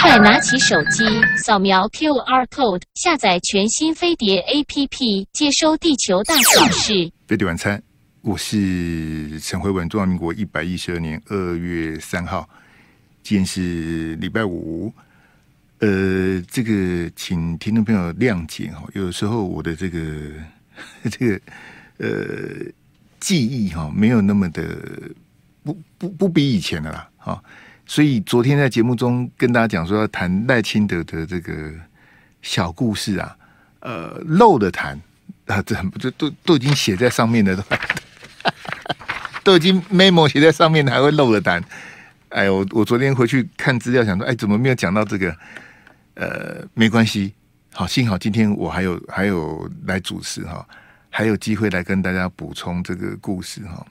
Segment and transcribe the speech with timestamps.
[0.00, 1.04] 快拿起手机，
[1.36, 7.12] 扫描 QR code，下载全新飞碟 APP，接收地球大小事。
[7.26, 7.80] 飞碟晚餐，
[8.22, 9.86] 我是陈慧文。
[9.88, 12.48] 中华民国一百一十二年二月三号，
[13.22, 14.90] 今天是礼拜五。
[15.80, 20.00] 呃，这个请听众朋友谅解哈，有时候我的这个
[21.12, 21.40] 这个
[21.98, 22.08] 呃
[23.20, 24.64] 记忆哈，没有那么的
[25.62, 27.42] 不不不比以前的啦哈。
[27.88, 31.72] 所以昨天在节目中跟大家讲说要谈赖清德的这个
[32.42, 33.34] 小故事啊，
[33.80, 35.00] 呃，漏的谈
[35.48, 37.64] 啊，这这都都已经写在上面的，都
[39.42, 41.64] 都已经 memo 写在上面的，还会漏的谈。
[42.28, 45.34] 哎呦，我我昨天回去看资料，想说，哎，怎么没有讲到这个？
[46.12, 47.32] 呃，没关系，
[47.72, 50.68] 好，幸好今天我还有还有来主持哈，
[51.08, 53.86] 还有机会来跟大家补充这个故事哈。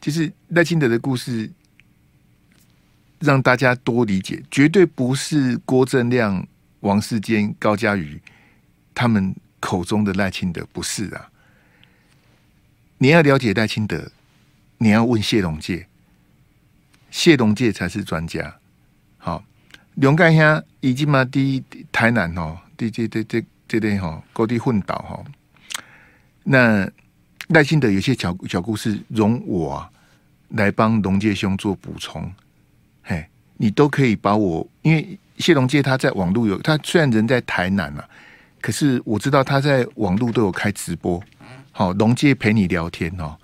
[0.00, 1.50] 其实赖清德的故事。
[3.18, 6.46] 让大家多理解，绝对不是郭正亮、
[6.80, 8.20] 王世坚、高嘉瑜
[8.94, 11.30] 他们口中的赖清德，不是啊！
[12.98, 14.10] 你要了解赖清德，
[14.78, 15.86] 你要问谢龙介，
[17.10, 18.56] 谢龙介才是专家。
[19.18, 19.44] 好，
[19.96, 25.24] 龙盖乡已经嘛，第台南哦，第这这这这里哈，高地混岛哈。
[26.44, 26.88] 那
[27.48, 29.88] 赖清德有些小小故事，容我、
[30.50, 32.32] 来帮龙介兄做补充。
[33.08, 33.24] 嘿，
[33.56, 38.08] 你都可以把我，因为谢龙介他在网络有，他虽然人在台南啊，
[38.60, 41.22] 可是我知道他在网络都有开直播。
[41.70, 43.36] 好，龙介陪你聊天哦，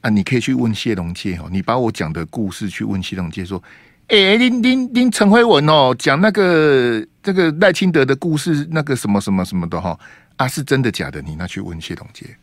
[0.00, 3.62] 啊，你可以去问谢龙介哦，你把我讲的故事去问谢龙介说，
[4.08, 9.96] 哎、林林林陈辉文哦，讲那个这个赖清德的故事，那个什么什么什么的哈，
[10.36, 11.22] 啊，是真的假的？
[11.22, 12.36] 你那去问谢龙介，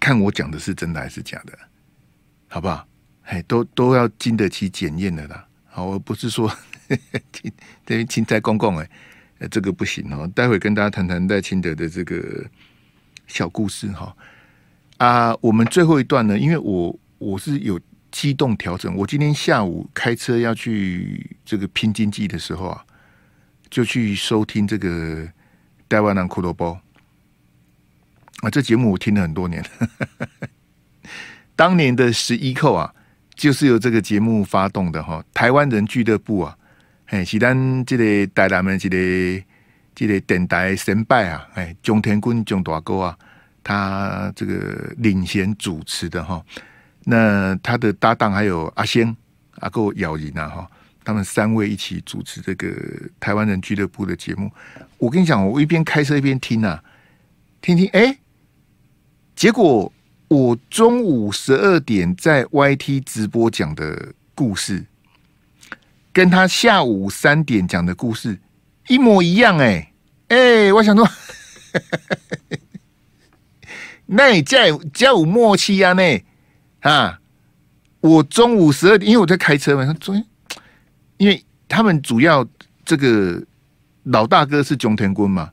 [0.00, 1.52] 看我讲的是真的还是假的，
[2.48, 2.87] 好不好？
[3.28, 5.46] 哎，都都要经得起检验的啦。
[5.66, 6.50] 好，我不是说
[7.84, 8.88] 等于青菜公公哎，
[9.50, 10.26] 这个不行哦。
[10.34, 12.46] 待会跟大家谈谈赖清德的这个
[13.26, 14.16] 小故事哈。
[14.96, 17.78] 啊，我们最后一段呢，因为我我是有
[18.10, 22.82] 机动调整，我今天下午开车要去这个拼经济的时候啊，
[23.68, 25.28] 就去收听这个
[25.86, 26.80] 戴万南骷髅包
[28.40, 29.62] 啊，这节目我听了很多年，
[31.54, 32.94] 当年的十一扣啊。
[33.38, 36.58] 就是由这个节目发动的哈，台湾人俱乐部啊，
[37.06, 39.44] 哎，是咱这个台南的这个
[39.94, 43.18] 这个电台神拜啊，哎，钟天坤钟大哥啊，
[43.62, 46.44] 他这个领衔主持的哈，
[47.04, 49.16] 那他的搭档还有阿仙、
[49.60, 50.70] 阿够、咬人啊哈，
[51.04, 52.74] 他们三位一起主持这个
[53.20, 54.50] 台湾人俱乐部的节目。
[54.98, 56.82] 我跟你讲，我一边开车一边听啊，
[57.60, 58.18] 听听，哎，
[59.36, 59.92] 结果。
[60.28, 64.84] 我中午十二点在 YT 直播讲的故事，
[66.12, 68.38] 跟他下午三点讲的故事
[68.88, 69.90] 一模一样哎
[70.28, 71.08] 哎，我想说，
[74.04, 74.58] 那你加
[74.92, 75.94] 加有默契啊？
[75.94, 76.02] 呢
[76.80, 77.20] 啊，
[78.00, 80.24] 我中午十二点，因为我在开车嘛，他昨天，
[81.16, 82.46] 因为他们主要
[82.84, 83.42] 这个
[84.02, 85.50] 老大哥是熊天坤嘛。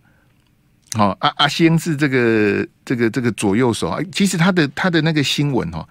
[0.95, 3.99] 好，阿阿仙是这个这个这个左右手啊。
[4.13, 5.85] 其实他的他的那个新闻哈，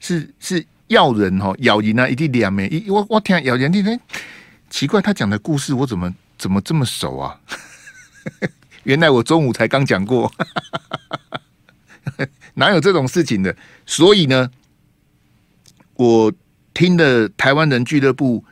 [0.00, 2.84] 是是要人哈，咬人啊，一定两枚。
[2.88, 4.00] 我我听咬人，听
[4.68, 7.38] 奇怪，他讲的故事我怎么怎么这么熟啊？
[8.82, 10.32] 原来我中午才刚讲过，
[12.54, 13.54] 哪有这种事情的？
[13.86, 14.50] 所以呢，
[15.94, 16.32] 我
[16.74, 18.44] 听的台湾人俱乐部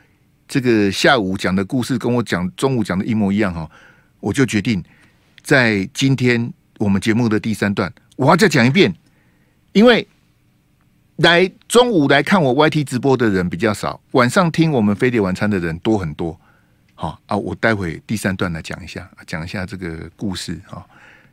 [0.47, 3.69] 这个下午讲的故事，跟我讲中午讲的一模一样哈，
[4.21, 4.81] 我就决定。
[5.47, 8.93] 在今天我们节目的第三段，我要再讲一遍，
[9.71, 10.05] 因为
[11.15, 16.37] 来中午来看我 YT 直播的人比较少，晚上听我们飞碟晚餐的人多很多。
[16.95, 20.85] 好啊，我待会第三段来讲一下，讲一下这个故事啊。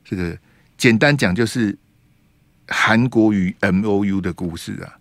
[0.04, 0.38] 这个
[0.78, 1.76] 简单讲就是
[2.68, 4.94] 韩国与 MOU 的故事啊，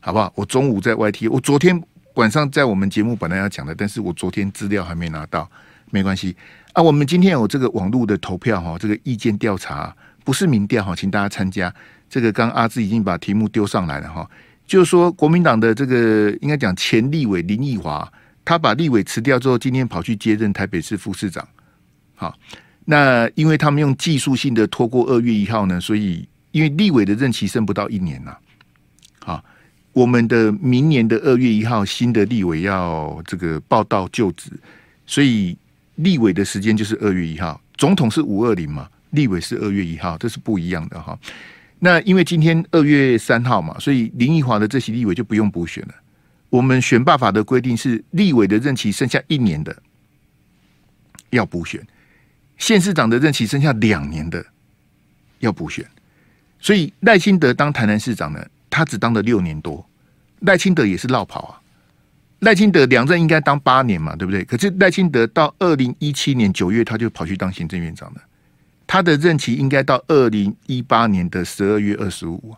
[0.00, 0.32] 好不好？
[0.34, 1.78] 我中午在 YT，我昨天
[2.14, 5.46] 晚上在我们节目本来要讲的，但是我昨天资料还没拿到，
[5.90, 6.34] 没关系。
[6.76, 11.74] 啊，我们今天有这个网络的投票哈，这个意见调查不是民调哈，请大家参加。
[12.10, 14.28] 这个刚阿志已经把题目丢上来了哈，
[14.66, 18.06] 就是说国民党的这个应该讲前立委林奕华，
[18.44, 21.48] 他把立委辞掉之后，今天跑去接任台北市副市长。
[22.14, 22.38] 好，
[22.84, 28.38] 那因为他们用技术性的拖过二月一号呢，所以因为立委的任期剩不到一年了。
[29.20, 29.42] 好，
[29.94, 34.50] 我们的明年的二月一号新的立委要这个报到就职，
[35.06, 35.56] 所以。
[35.96, 41.18] 立委的时间就是二月一号，总统是五二零嘛，立委是二月一号，这是不一样的哈。
[41.78, 45.94] 那因为今天二月三号嘛，所以林奕华的这席立委就不用补选了。
[46.48, 49.76] 我们选罢法的规定是立委的任期剩下一年的
[51.30, 51.86] 要补选，
[52.56, 54.44] 县市长的任期剩下两年的
[55.40, 55.84] 要补选。
[56.58, 59.86] 所以赖清德当台南市长呢，他只当了六年多。
[60.40, 61.60] 赖清德也是落跑啊，
[62.46, 64.44] 赖清德两任应该当八年嘛，对不对？
[64.44, 68.20] 可是赖清德到二零一七年九月他就跑去当行政院长了，
[68.86, 72.54] 他的任期应该到二零一八年的十二月二十五。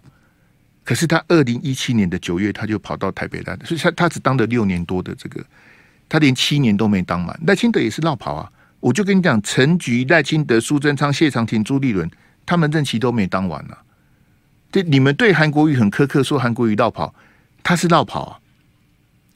[0.85, 5.43] 可是他二零一七年的九月他就跑到台北来，所以他他只当了六年多的这个，
[6.07, 7.41] 他连七年都没当满。
[7.47, 12.11] 赖清德也是绕跑啊，我就跟你讲，陈菊、赖清德、苏贞昌、谢长廷、朱立伦，
[12.45, 13.81] 他们任期都没当完呢、啊。
[14.71, 17.15] 对，你们对韩国瑜很苛刻，说韩国瑜绕跑。
[17.63, 18.39] 他是绕跑啊，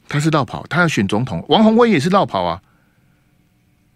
[0.08, 1.44] 他是落跑，他要选总统。
[1.48, 2.62] 王鸿薇也是落跑啊。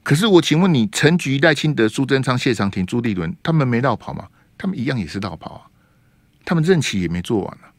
[0.03, 4.29] 可是我请问你，陈菊、赖清德、苏贞昌、谢长廷、朱立伦，他们没落跑吗？
[4.57, 5.63] 他们一样也是落跑啊。
[6.45, 7.75] 他们任期也没做完、啊，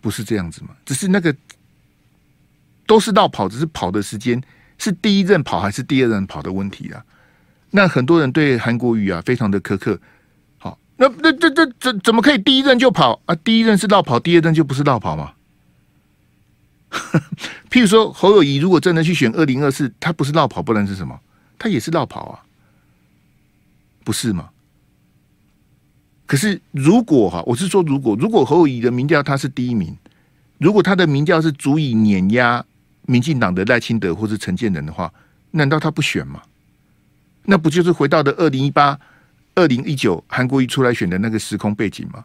[0.00, 0.70] 不是这样子吗？
[0.86, 1.36] 只是那个
[2.86, 4.42] 都是落跑，只是跑的时间
[4.78, 7.04] 是第一任跑还是第二任跑的问题啊。
[7.70, 10.00] 那很多人对韩国瑜啊非常的苛刻。
[10.56, 13.34] 好那那这这怎怎么可以第一任就跑啊？
[13.44, 15.34] 第一任是落跑，第二任就不是落跑吗？
[17.70, 21.18] 譬如说侯友宜如果真的去选二零二四，他不是落跑，不然是什么？
[21.58, 22.40] 他也是落跑啊，
[24.04, 24.48] 不是吗？
[26.26, 29.96] 可是如果哈，我是说如果如果侯友宜的民调他是第一名，
[30.58, 32.64] 如果他的民调是足以碾压
[33.02, 35.12] 民进党的赖清德或是陈建仁的话，
[35.50, 36.42] 难道他不选吗？
[37.44, 38.98] 那不就是回到的二零一八？
[39.54, 42.24] 二零一九韩国瑜出来选的那个时空背景吗？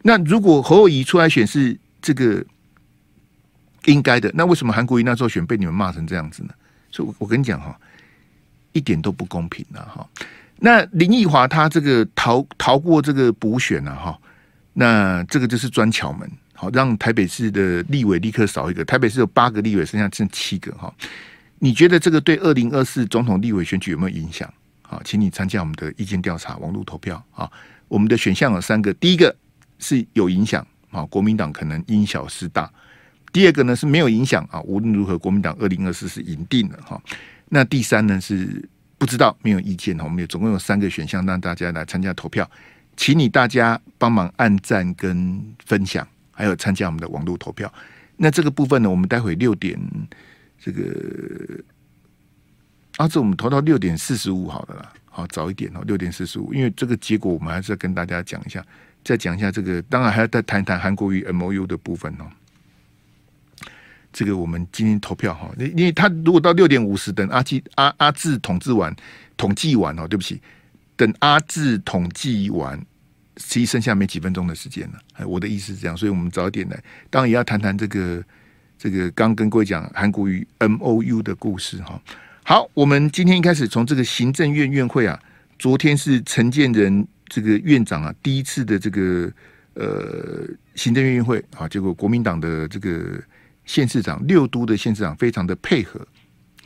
[0.00, 2.42] 那如果侯友宜出来选是这个
[3.86, 6.50] 应该的，那为什么韩国瑜那时候选被你们骂成这样子呢？
[6.90, 7.78] 所以，我跟你讲哈，
[8.72, 9.80] 一点都不公平啊！
[9.92, 10.08] 哈，
[10.58, 14.18] 那林奕华他这个逃逃过这个补选了哈，
[14.74, 20.92] 那这个就是砖桥门，好让台北市的立委立刻少一个，台北市有八个立委，剩下剩七个哈。
[21.58, 24.52] 你觉得这个对二零二四总统立委选举有没有影响？
[24.82, 27.50] 好，请你参加我们的意见调查，网络投票啊。
[27.88, 29.34] 我们的选项有三个，第一个
[29.78, 32.64] 是有影响啊，国民党可能因小失大；
[33.32, 37.00] 第二个呢是没有影响啊，无论如何，国民党二零二四是赢定了哈。
[37.48, 38.68] 那第三呢是
[38.98, 40.04] 不知道，没有意见哈。
[40.04, 42.48] 我们有总共有三个选项，让大家来参加投票，
[42.96, 47.72] 请你大家帮忙按赞跟分享，还有参加我们的网络投票。
[48.16, 49.80] 那这个部分呢，我们待会六点
[50.60, 50.84] 这个。
[52.98, 58.62] 啊，这我们投到六点四十五好了啦，好早一点哦，六点四十五，因为这个结果我们还是要跟大家讲一下，
[59.02, 62.26] 再讲一下这个，当然还要再谈一谈韩国瑜 MOU 的部分哦。
[64.12, 68.94] 这个我们今天投票哈，因因为他如果到六点五十，等阿基阿阿志统治完
[69.36, 70.40] 统计完哦，对不起，
[70.96, 72.78] 等阿志统计完，
[73.36, 74.98] 其实剩下没几分钟的时间了。
[75.14, 78.22] 哎，我的意思是这样，所以我们早点来，当然也要谈谈这个
[78.78, 82.00] 这个刚跟各位讲韩国瑜 MOU 的故事哈。
[82.44, 85.18] 好，我们今天一开始从这个行政院院会啊，
[85.58, 89.32] 昨天是陈建仁这个院长啊第一次的这个
[89.74, 93.18] 呃行政院院会啊，结果国民党的这个
[93.72, 95.98] 县市长六都的县市长非常的配合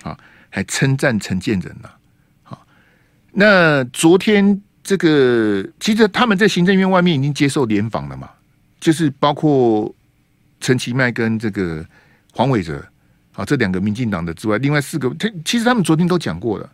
[0.03, 0.19] 啊，
[0.50, 1.88] 还称赞陈建仁呐。
[2.43, 2.67] 好，
[3.31, 8.29] 那昨天这个其实他们在行政院外面已经接受联访了嘛，
[8.81, 9.94] 就是包括
[10.58, 11.87] 陈其迈跟这个
[12.32, 12.85] 黄伟哲。
[13.31, 16.69] 好，这两个民进党的之外，另外四个，他其实他们昨天都讲过了，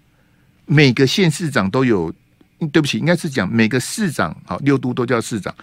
[0.65, 2.11] 每个县市长都有，
[2.73, 5.55] 对不起，应该是讲每个市长，好，六都都叫市长，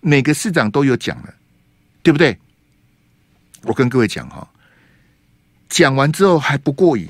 [0.00, 1.32] 每个市长都有讲了，
[2.02, 2.36] 对不对？
[3.68, 4.48] 我跟各位讲哈，
[5.68, 7.06] 讲完之后还不过瘾，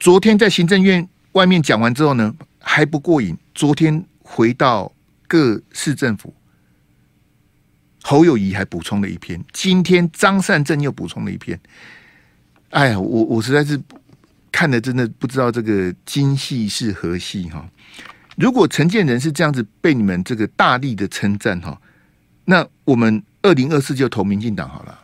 [0.00, 4.92] 昨天在行政院外面讲完之后呢，还不过瘾，昨天回到
[5.28, 6.34] 各市政府。
[8.02, 11.58] 侯友谊还补充了一篇，今天张善政又补充了一篇。
[12.70, 13.80] 哎呀，我我实在是
[14.50, 17.64] 看的真的不知道这个今夕是何夕哈。
[18.36, 21.80] 如果陈建仁是这样子被你们这个大力的称赞哈，
[22.46, 24.98] 那我们二零二四就投民进党好了。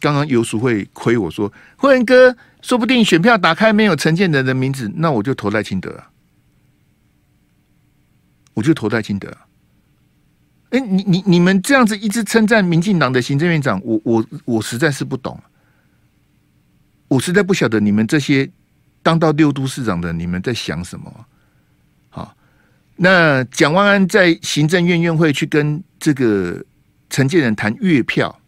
[0.00, 6.04] 刚刚游淑慧亏我说，慧仁哥，说不定选票打开没有陈建仁的名字，那我就投赖清德，
[8.54, 9.36] 我就投赖清德。
[10.70, 15.42] 哎，你你你们这样子一直称赞民进党的行政院长，我我我实在是不懂，
[17.08, 18.48] 我实在不晓得你们这些
[19.02, 21.26] 当到六都市长的，你们在想什么？
[22.98, 26.62] 那蒋万安在行政院院会去跟这个
[27.08, 28.38] 陈建仁谈月票，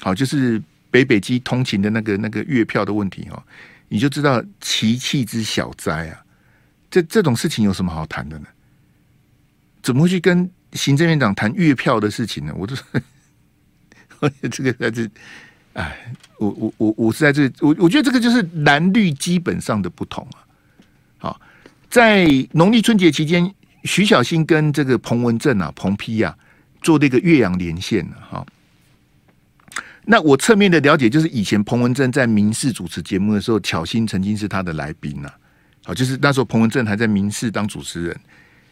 [0.00, 3.42] 好，就是北北基通勤的那个那个月票的问题哦，
[3.88, 6.24] 你就知道其气之小哉啊！
[6.90, 8.46] 这这种事情有什么好谈的呢？
[9.82, 10.50] 怎么会去跟？
[10.74, 12.74] 行政院长谈月票的事情呢，我都
[14.50, 15.06] 这个在这，
[15.74, 20.40] 哎，我我我我是在这，我我觉得这个就是蓝绿基本上的不同啊。
[21.18, 21.40] 好，
[21.90, 26.36] 在农历春节期间，徐小新跟这个彭文正啊、彭批啊
[26.82, 28.44] 做这个岳阳连线哈。
[30.04, 35.32] 那我侧面的了解就是，以前彭文正在民视主持节目的时候，巧心曾经是他的来宾呐。
[35.84, 38.20] 好，就是那时候彭文正还在民视当主持人，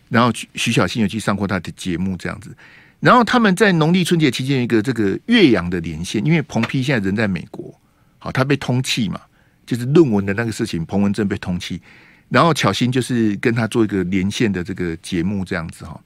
[0.08, 2.56] 然后徐小新有去上过他的节目这样子。
[2.98, 7.72] 然后他们在农历春节期间一个这个岳阳的连线，因为彭批现在人在美国，
[8.18, 9.20] 好，他被通缉嘛，
[9.64, 11.80] 就是论文的那个事情，彭文正被通缉，
[12.30, 16.00] 然后巧心就是跟他做一个连线的这个节目这样子哈，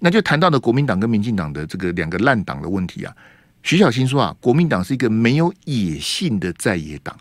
[0.00, 3.16] 那就谈到了国民党跟民进党的这个两个烂党的问题啊。
[3.62, 7.16] 徐小新说啊，国民党是一个没有野性的在野党，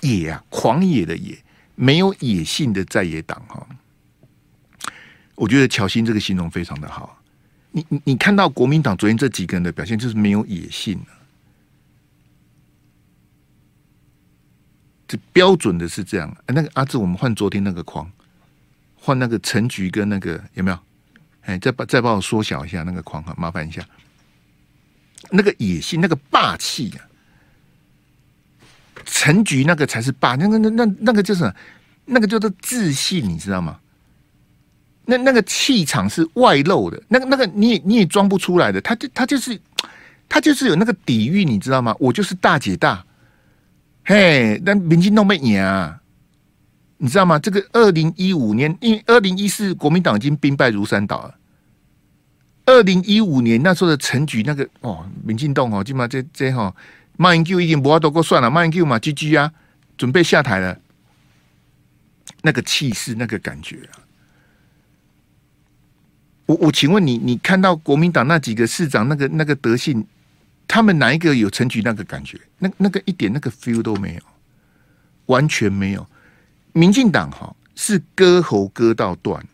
[0.00, 1.38] 野啊，狂野的野，
[1.74, 3.66] 没有野性的在野党哈。
[5.34, 7.18] 我觉得巧芯这个形容非常的好。
[7.70, 10.98] 你你你看到国民党昨天这几个人的表现，就是没有野性，
[15.12, 16.34] 这标准的是这样。
[16.46, 18.10] 那个阿志，我们换昨天那个框，
[18.96, 20.78] 换那个陈菊跟那个有没有？
[21.42, 23.86] 哎，再把再帮我缩小一下那个框哈，麻烦一下。
[25.30, 27.04] 那个野性，那个霸气啊！
[29.04, 31.52] 陈菊那个才是霸，那个那那那个就是
[32.06, 33.78] 那个叫做自信，你知道吗？
[35.04, 39.60] 那那个气场是外露的，那个那个你也你也装不出来的，他就他就是
[40.26, 41.94] 他就是有那个底蕴，你知道吗？
[42.00, 43.04] 我就是大姐大，
[44.04, 46.00] 嘿，那民进党没赢啊，
[46.98, 47.38] 你知道吗？
[47.38, 51.34] 这个二零一五年，因为二零一四国民党已经兵败如山倒了。
[52.66, 56.74] 二零一五年那时候的陈菊那个哦，民进党哦，起码这这哈，
[57.16, 59.52] 马英九已经不要多过算了，马英九嘛，GG 啊，
[59.96, 60.78] 准备下台了，
[62.42, 64.02] 那个气势，那个感觉啊。
[66.46, 70.04] 我我请问你，你看到国民党那几个市长那个那个德性，
[70.66, 72.40] 他们哪一个有陈菊那个感觉？
[72.58, 74.20] 那那个一点那个 feel 都没有，
[75.26, 76.06] 完全没有。
[76.72, 79.44] 民进党哈是割喉割到断，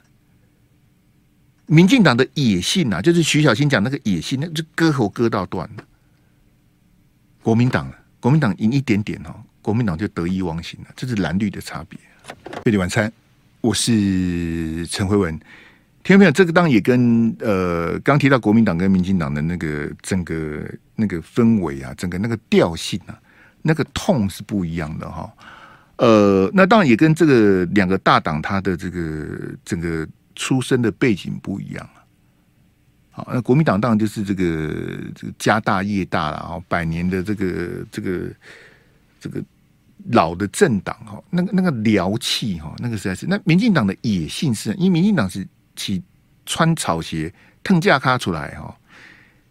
[1.67, 5.85] 民进党的野性啊，就是徐小新讲那个野性，那就割喉割到断了。
[7.43, 11.99] 国民党，国民党赢一点点哦，国民党就得意忘形了，这是蓝绿的差别。
[12.63, 13.13] 贝蒂晚餐，
[13.61, 15.41] 我是陈慧文。
[16.09, 16.31] 听到没有？
[16.31, 23.21] 这个当然也跟呃，刚提到国民党跟民进党的那个整个那个氛围啊，整个那个调性啊，
[23.61, 25.31] 那个痛是不一样的哈。
[25.97, 32.01] 呃，那当然也跟这个两个大党它的这个整个出生的背景不一样啊。
[33.11, 34.45] 好，那国民党当然就是这个
[35.15, 38.31] 这个家大业大了，然后百年的这个这个
[39.21, 39.45] 这个
[40.13, 43.27] 老的政党哈，那个那个獠气哈，那个实在是。
[43.27, 45.47] 那民进党的野性是，因为民进党是。
[45.79, 46.03] 起
[46.45, 47.33] 穿草鞋，
[47.63, 48.77] 腾架卡出来哈！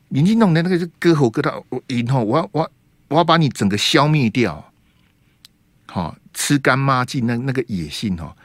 [0.09, 2.71] 民进党的那个是割喉割到我以后，我要我要
[3.07, 4.71] 我要把你整个消灭掉，
[5.87, 8.35] 好吃干抹净那那个野性哈！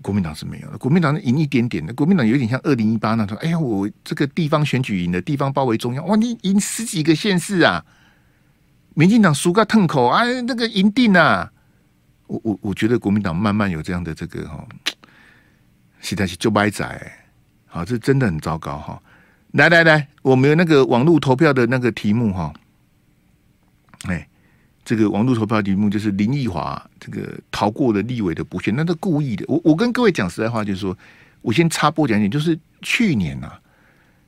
[0.00, 3.36] 国民党是没有的，国民党赢一点点的，国民党有点像二零一八那种。
[3.38, 7.84] 哎呀，我这个地方选举赢的，地方包围中央，哇，你赢十几个县市啊！
[8.94, 11.50] 民进党输个痛口啊，那个赢定啊！
[12.28, 14.64] 我我我觉得国民党慢慢有这样的这个哈。
[16.08, 17.12] 现在是就歪仔，
[17.66, 18.98] 好，这真的很糟糕哈！
[19.50, 22.50] 来来来，我们有那个网络投票的那个题目哈，
[24.04, 24.26] 哎，
[24.86, 29.44] 这个网络投票题目就是林奕华这个逃过了立委的补选，那是故意的。
[29.48, 30.96] 我我跟各位讲实在话，就是说
[31.42, 33.60] 我先插播讲一点，就是去年啊，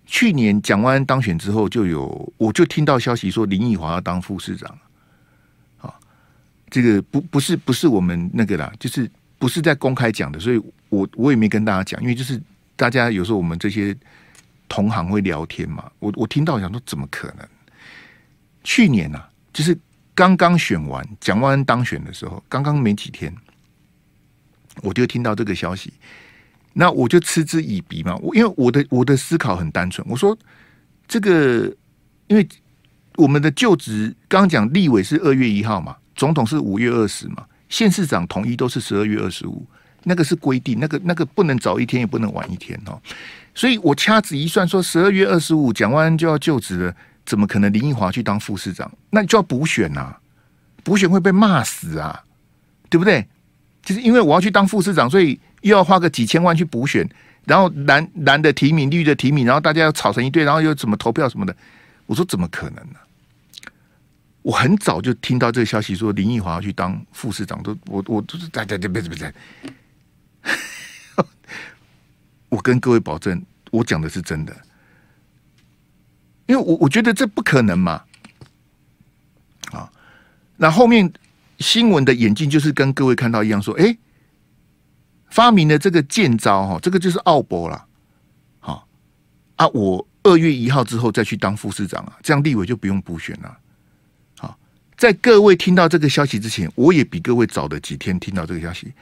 [0.04, 4.78] 去年蒋万安当选之后，就有我就听到消息说林奕华要当副市长，
[5.78, 5.94] 啊，
[6.68, 9.10] 这个不不是不是我们那个啦，就是。
[9.40, 10.60] 不是在公开讲的，所以
[10.90, 12.40] 我我也没跟大家讲，因为就是
[12.76, 13.96] 大家有时候我们这些
[14.68, 17.48] 同行会聊天嘛，我我听到想说怎么可能？
[18.62, 19.76] 去年啊，就是
[20.14, 23.34] 刚刚选完蒋万安当选的时候，刚刚没几天，
[24.82, 25.92] 我就听到这个消息，
[26.74, 28.14] 那我就嗤之以鼻嘛。
[28.16, 30.36] 我因为我的我的思考很单纯，我说
[31.08, 31.74] 这个
[32.26, 32.46] 因为
[33.16, 37.46] 我们的就职刚讲立委是二月一号嘛，总统是五月二十嘛。
[37.68, 39.64] 县市长统一都是十二月二十五，
[40.04, 43.00] 那个是规定，那个那个不能早一天，也不能晚一天哦。
[43.54, 46.94] 所以我掐指一算，说十二月二十五蒋万安就要就职了，
[47.26, 48.90] 怎么可能林奕华去当副市长？
[49.10, 50.16] 那你就要补选呐、
[50.82, 52.22] 补选会被骂死啊，
[52.88, 53.26] 对不对？
[53.82, 57.08] 就是因为我要去当副市长，所以又要花个几千万去补选，
[57.44, 61.54] 然后蓝蓝的提名，绿的提名，然后大家要吵成一堆，然后又怎么投票什么的？
[62.06, 62.98] 我说怎么可能呢？
[64.42, 69.34] 我很早就听到这个消息，说林奕华要去当副市长，都我我都是在在在别别别，
[72.48, 74.56] 我跟各位保证，我讲的是真的，
[76.46, 78.02] 因为我我觉得这不可能嘛。
[79.72, 79.90] 啊，
[80.56, 81.12] 那后面
[81.58, 83.96] 新闻的演进就是跟各位看到一样，说，哎，
[85.30, 87.86] 发明了这个剑招哈，这个就是奥博了。
[88.58, 88.88] 好
[89.54, 93.56] 啊，我二月一号之后再去当副市长啊，这样立委就不用补选了。
[94.38, 94.58] 好，
[94.96, 98.92] 在各位听到这个消息之前，我也比各位早的几天听到这个消息。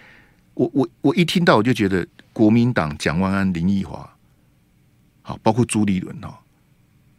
[0.58, 4.12] 我我我一听到我就觉得国民党蒋万安、林奕华，
[5.22, 6.34] 好，包括朱立伦哦，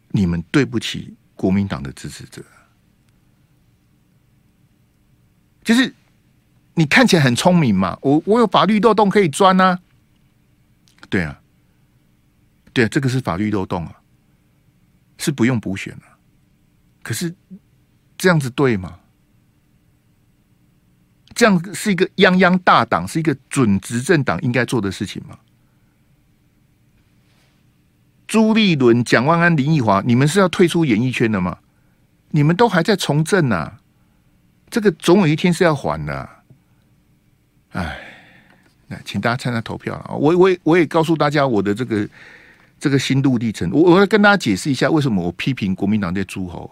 [0.10, 2.43] 你们对不起国民党的支持者。
[5.63, 5.93] 就是
[6.74, 9.79] 你看起来很聪明嘛，我我有法律漏洞可以钻啊，
[11.10, 11.39] 对啊，
[12.74, 14.01] 对啊，这个是法律漏洞啊，
[15.17, 16.19] 是不用补选啊。
[17.01, 17.34] 可是
[18.17, 19.00] 这样子对吗？
[21.39, 25.38] 这样是一个泱泱大党，是一个准执政党应该做的事情吗？
[28.27, 31.58] 朱立伦、蒋万安、林奕华，你们是要退出演艺圈的吗？
[32.31, 33.79] 你们都还在从政呢、啊。
[34.69, 36.29] 这个总有一天是要还的，啊，
[37.72, 37.98] 哎，
[38.88, 40.12] 那请大家参加投票啊！
[40.15, 42.05] 我我我也告诉大家我的这个
[42.81, 46.69] 这个心路历程，我我要跟大家解释一下为什么我批评国民党这诸侯，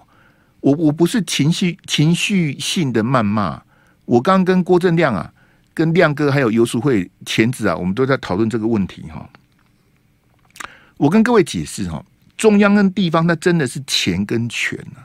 [0.59, 3.63] 我我不是情绪情绪性的谩骂，
[4.08, 5.32] 我刚跟郭正亮啊、
[5.74, 9.30] 跟亮哥还有游淑慧前子啊，我们都在讨论这个问题哈。
[10.96, 12.04] 我跟各位解释哈，
[12.38, 15.04] 中央跟地方那真的是钱跟权啊。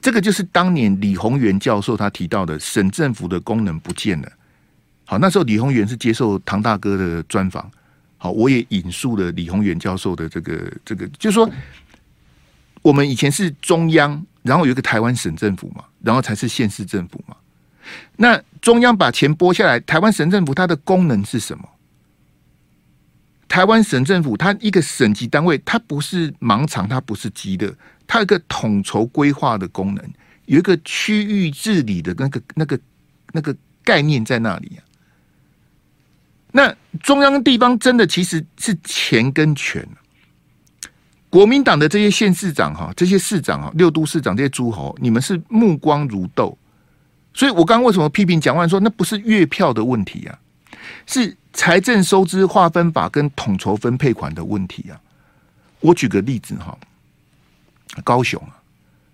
[0.00, 4.32] 这个就是当年李宏源教授他提到的省政府的功能不见了。
[5.04, 7.70] 好，那时候李宏源是接受唐大哥的专访。
[8.18, 11.48] 好，我也引述了李宏源教授的这个这个，就是说，
[12.82, 17.36] 我们以前是中央，然后有一个台湾省政府嘛，然后才是县市政府嘛。
[18.16, 21.68] 那中央把钱拨下来，台湾省政府它的功能是什么？
[23.48, 27.74] 台湾省政府它一个省级单位，它不是盲肠，它不是鸡的。
[28.06, 30.04] 它有个统筹规划的功能，
[30.46, 32.80] 有一个区域治理的那个、那个、
[33.32, 34.80] 那个概念在那里啊。
[36.50, 39.86] 那中央地方真的其实是钱跟权。
[41.28, 46.56] 国民党的这些县市长哈，这些市长哈，六都市长这些诸侯，你们是目光如豆。
[47.34, 50.38] 所以我刚为什么批评蒋万说那不是月票的问题啊，
[51.06, 55.00] 是财政收支划分法跟统筹分配款的问题啊。
[55.80, 56.76] 我举个例子哈。
[58.02, 58.56] 高雄啊，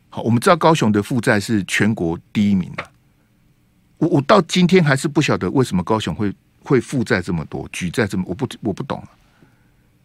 [0.08, 2.90] 好，我们知道高雄的负债是全国第一名的。
[3.96, 9.08] 我我到今天还是不晓得为什么高雄会会负债这么多，举债这么，我不我不懂啊。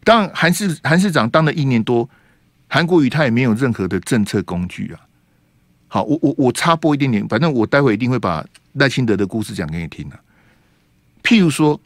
[0.02, 2.10] 当，韩市韩市长当了一年多，
[2.66, 4.98] 韩国瑜他也没有任何的政策工具啊。
[5.94, 10.18] 好，我我我插播一点点，反正我待会一定会把赖清德的故事讲给你听的。
[11.22, 11.80] 譬如说，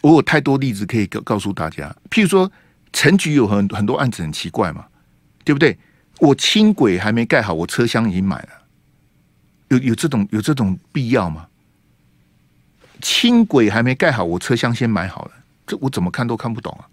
[0.00, 1.92] 我有太多例子可以告告诉大家。
[2.08, 2.48] 譬如说，
[2.92, 4.86] 陈局有很很多案子很奇怪嘛。
[5.44, 5.76] 对不对？
[6.20, 8.48] 我轻轨还没盖好，我车厢已经买了，
[9.70, 11.48] 有有这种有这种必要吗？
[13.00, 15.32] 轻轨还没盖好，我车厢先买好了，
[15.66, 16.86] 这我怎么看都看不懂啊，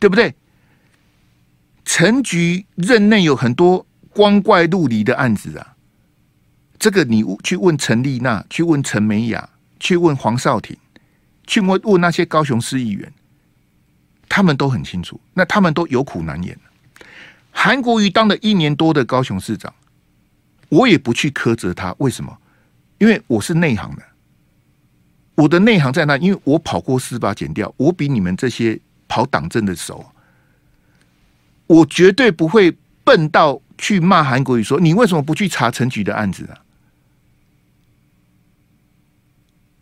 [0.00, 0.34] 对不对？
[1.84, 5.74] 陈局任内有很多光怪陆离的案子啊，
[6.78, 9.48] 这个你去问陈丽娜，去问陈美雅，
[9.80, 10.76] 去问黄少廷，
[11.46, 13.12] 去问问那些高雄市议员，
[14.28, 16.56] 他们都很清楚，那他们都有苦难言。
[17.50, 19.74] 韩国瑜当了一年多的高雄市长，
[20.68, 21.94] 我也不去苛责他。
[21.98, 22.38] 为什么？
[22.98, 24.02] 因为我是内行的，
[25.34, 30.06] 我的内行在那，因为我跑过司法检调，我比你们这些跑党政的熟，
[31.66, 36.58] 我绝对不会笨到去骂韩国瑜说：“你为什么不去查陈菊的案子啊？”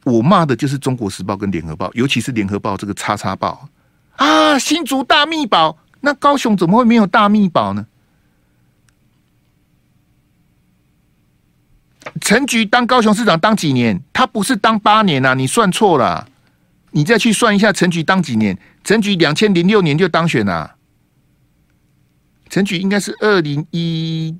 [0.04, 3.68] 我骂的就是《中国时报》跟《联合报》，尤其是《联合报》这个叉叉报
[4.16, 5.78] 啊，新竹大秘宝。
[6.00, 7.86] 那高雄怎么会没有大秘宝呢？
[12.20, 14.02] 陈菊当高雄市长当几年？
[14.12, 15.34] 他不是当八年啊！
[15.34, 16.28] 你算错了，
[16.90, 18.58] 你再去算一下陈菊当几年？
[18.82, 20.74] 陈菊两千零六年就当选了，
[22.52, 24.36] 陈菊应该是二零一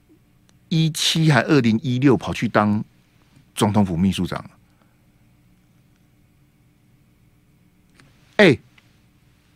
[0.69, 2.85] 一七还二零一六跑去当
[3.55, 4.45] 总统府秘书长。
[8.37, 8.59] 哎。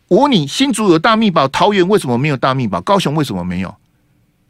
[0.07, 2.79] 我问你，新竹有大秘宝，桃园为什么没有大秘宝？
[2.79, 3.75] 高雄为什么没有？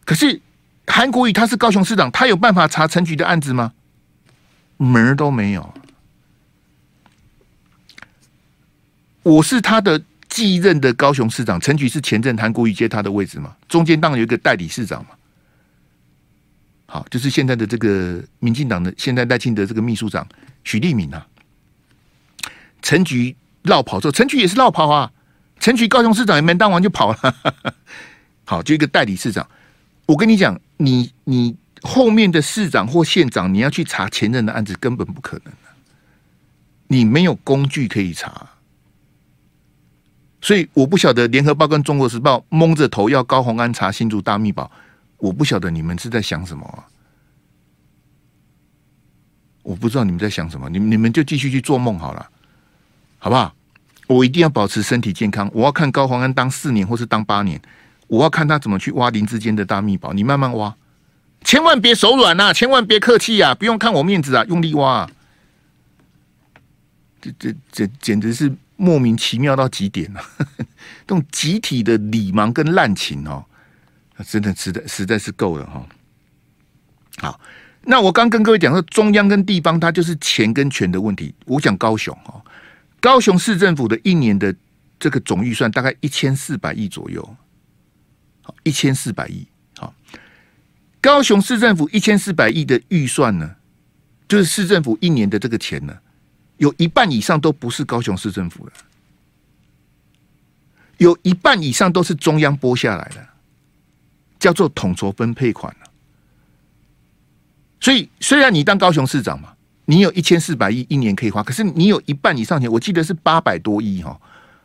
[0.05, 0.39] 可是
[0.85, 3.73] 韩国瑜他是高雄市长，他有办法查陈菊的案子吗？
[4.77, 5.73] 门儿都没有。
[9.23, 10.03] 我是他的
[10.37, 13.55] 继任的高雄市长，陈菊是前任韩国瑜接他的位置嘛？
[13.67, 15.09] 中间当有一个代理市长嘛。
[16.85, 20.27] 好，就是现在的这个民进党的现在赖清德这个秘书长
[20.63, 21.25] 许立敏啊。
[22.83, 25.11] 陈菊绕跑之后，陈菊也是绕跑啊。
[25.59, 27.35] 陈菊高雄市长也没当完就跑了，
[28.45, 29.49] 好，就一个代理市长。
[30.05, 35.51] 我跟你讲，你你后面的市长或县长，你要去查前任的案子，根本不可能。
[36.89, 38.51] 你没有工具可以查，
[40.41, 44.71] 所以我不晓得联合报跟中国时报蒙着头要高虹安查新竹大秘宝，
[45.17, 46.85] 我不晓得你们是在想什么啊？
[49.63, 52.29] 我不知道你们在想什么，你们你们就继续去做梦好了，
[53.19, 53.53] 好不好？
[54.07, 57.59] 我一定要保持身体健康，我要看高虹安当四年或是当八年，
[58.07, 60.73] 我要看他怎么去挖林智坚的大秘宝，你慢慢挖，
[61.43, 65.09] 千万别手软呐，千万别客气呀，不用看我面子啊，用力挖。
[67.39, 70.21] 这这这简直是莫名其妙到极点了，
[71.05, 73.43] 这种集体的礼盲跟滥情哦，
[74.25, 75.87] 真的实在实在是够了哈。
[77.17, 77.41] 好，
[77.81, 81.33] 那我刚跟各位讲说，中央跟地方它就是钱跟权的问题。
[81.45, 82.41] 我讲高雄哦，
[82.99, 84.55] 高雄市政府的一年的
[84.99, 87.35] 这个总预算大概一千四百亿左右，
[88.63, 89.47] 一千四百亿。
[89.77, 89.93] 好，
[91.01, 93.55] 高雄市政府一千四百亿的预算呢，
[94.27, 95.97] 就是市政府一年的这个钱呢。
[96.57, 98.71] 有一半以上都不是高雄市政府的，
[100.97, 103.27] 有一半以上都是中央拨下来的，
[104.39, 105.75] 叫做统筹分配款。
[107.79, 109.53] 所以，虽然你当高雄市长嘛，
[109.85, 114.19] 你有一千四百亿一年可以花，可是你有一半以上钱，我记得是八百多亿哈。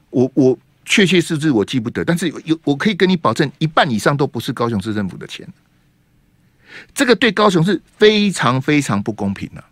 [0.09, 5.46] 我我确切数字我记不得，但是有有我可以跟你保证，一半以上都不是高雄市政府的钱。
[6.94, 9.62] 这个对高雄是非常非常不公平的。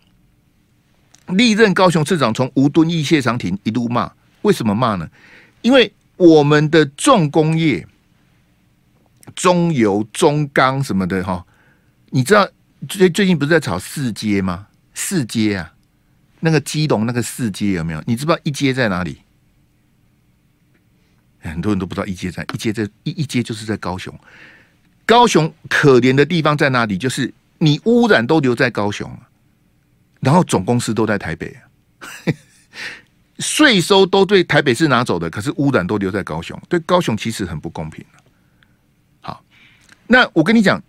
[1.36, 4.10] 历任高雄市长从吴敦义、谢长廷一路骂，
[4.42, 5.08] 为什么骂呢？
[5.62, 7.86] 因为我们的重工业、
[9.34, 11.44] 中油、中钢什么的哈，
[12.10, 12.48] 你知道
[12.88, 14.66] 最最近不是在炒四阶吗？
[14.94, 15.72] 四阶啊，
[16.40, 18.02] 那个基隆那个四阶有没有？
[18.06, 19.18] 你知不知道一阶在哪里？
[21.40, 24.14] 很多人都不知道一阶在一阶在一一阶就是在高雄。
[25.06, 26.98] 高雄可怜的地方在哪里？
[26.98, 29.10] 就是你污染都留在高雄。
[30.20, 31.56] 然后总公司都在台北，
[33.38, 38.04] 税收都对台北市拿走的，可是污染都留在高雄，对高雄其实很不公平。
[39.22, 39.42] 好，
[40.06, 40.82] 那我跟你讲，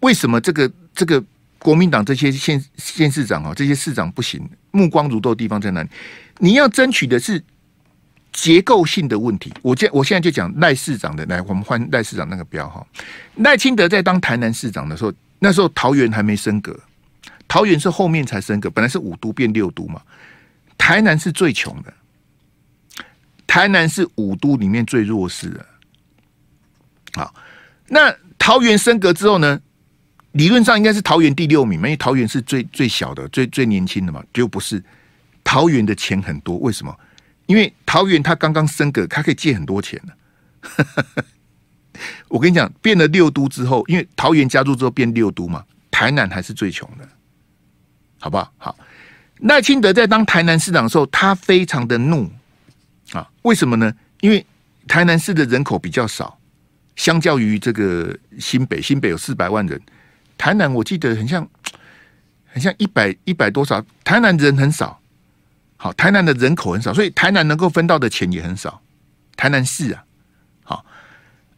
[0.00, 1.22] 为什么这个这个
[1.58, 5.88] 国民党这些县县市长啊，这些市长不行，目光如豆的地方在哪里？
[6.38, 7.42] 你要争取的是
[8.32, 9.52] 结构性的问题。
[9.60, 12.86] 我现我现在就讲赖市长的，来，我们换赖市长那个标哈。
[13.36, 16.78] 赖清德在当台南市长的时候，那时候桃园还没升格。
[17.54, 20.02] 桃园是后面才升格，本来是五都变六都嘛。
[20.76, 21.94] 台南是最穷的，
[23.46, 25.64] 台南是五都里面最弱势的。
[27.12, 27.32] 好，
[27.86, 29.60] 那桃园升格之后呢？
[30.32, 34.20] 理论上应该是桃园第六名嘛，因为桃园是最最小的、最最年轻的嘛。
[34.34, 34.82] 结果不是，
[35.44, 36.92] 桃园的钱很多，为什么？
[37.46, 41.24] 因为桃园它刚刚升格，它可以借很多钱呢。
[42.26, 47.08] 我跟你讲，变了六都之后，因为桃园加入之后变六都嘛，台南还是最穷的。
[48.24, 48.50] 好不好？
[48.56, 48.76] 好，
[49.40, 52.26] 赖清德在当台南市长的时候，他非常的怒
[53.12, 53.28] 啊！
[53.42, 53.92] 为什么呢？
[54.22, 54.46] 因为
[54.88, 56.38] 台南市的人口比较少，
[56.96, 59.78] 相较于这个新北，新北有四百万人，
[60.38, 61.46] 台南我记得很像，
[62.46, 64.98] 很像一百一百多少，台南人很少。
[65.76, 68.80] 好，台南的人口很少，所以台南能够分到的钱也很少。
[69.36, 70.02] 台南市啊，
[70.62, 70.86] 好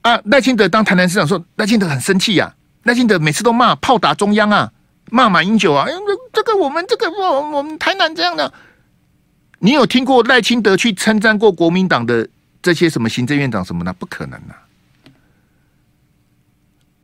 [0.02, 2.52] 啊，赖清德当台南市长说，赖清德很生气呀，
[2.83, 4.72] 赖清德每次都骂炮打中央啊。
[5.11, 5.87] 骂马英九啊！
[5.88, 5.92] 哎，
[6.33, 8.53] 这个我们这个我我们台南这样的，
[9.61, 12.29] 你有听过赖清德去称赞过国民党的
[12.61, 13.92] 这些什么行政院长什么的？
[13.92, 14.66] 不可能啊！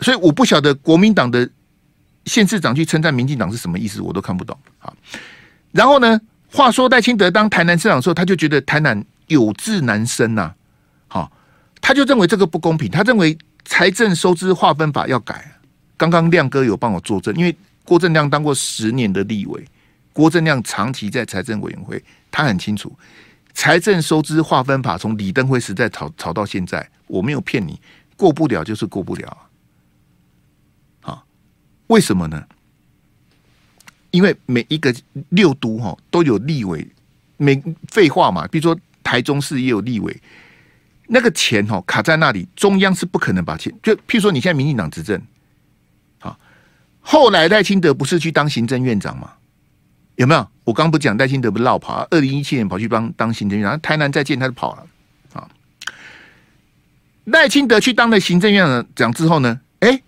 [0.00, 1.48] 所以我不晓得国民党的
[2.24, 4.58] 县市长去称赞民进党是什么意思，我都看不懂。
[4.78, 4.92] 好，
[5.70, 10.52] 然后呢，话说赖清德当台南市长的时候，他就觉得台南有志难伸呐，
[11.06, 11.30] 好，
[11.80, 15.52] 他就认为这个不公平，他认为财政收支划分法要改。
[15.96, 17.56] 刚刚亮哥有帮我作证，因为。
[17.84, 19.64] 郭正亮当过十年的立委，
[20.12, 22.96] 郭正亮长期在财政委员会，他很清楚
[23.52, 27.80] 财政收支划分法从李登辉时代吵吵到现在，我没有骗你，
[28.16, 29.36] 过不了就是过不了。
[31.02, 31.22] 啊，
[31.88, 32.46] 为什么呢？
[34.10, 34.94] 因为每一个
[35.30, 36.86] 六都哈都有立委，
[37.36, 40.16] 没废话嘛，比如说台中市也有立委，
[41.08, 45.20] 那个钱哈卡在那里，中央是不可能把钱，就譬如说你现在民进党执政。
[47.02, 49.30] 后来赖清德不是去当行政院长吗？
[50.16, 50.48] 有没有？
[50.64, 54.86] 我刚不讲赖清德不是落跑，二零一七年跑去帮当行政院长，台南再见他就跑了
[55.34, 55.48] 啊。
[57.24, 59.60] 赖清德去当了行政院长之后呢？
[59.80, 60.00] 哎，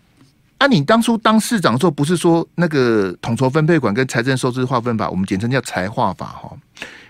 [0.59, 6.57] 啊，你当初当市长的时候不是说那个统筹分配款跟财政收支划分法，我们简称叫财划法哈？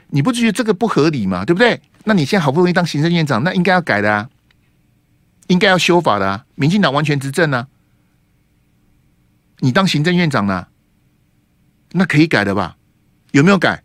[0.09, 1.45] 你不觉得这个不合理吗？
[1.45, 1.79] 对不对？
[2.05, 4.29] 那你现在好不容易当行政院长，那应该要改的啊，
[5.49, 6.45] 应该要修法的啊。
[6.55, 7.67] 民进党完全执政啊，
[9.65, 10.67] 你当行政院长呢，
[11.93, 12.77] 那可以改的吧？
[13.33, 13.83] 有没有改？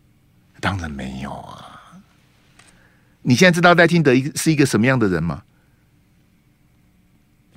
[0.60, 2.02] 当然没有啊。
[3.22, 5.42] 你现在知道戴清德一是一个什么样的人吗？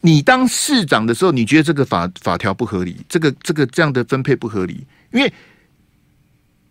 [0.02, 4.86] 你当市长的时候，你觉得这个法法条不合理，这个这个这样的分配不合理？
[5.12, 5.32] 因为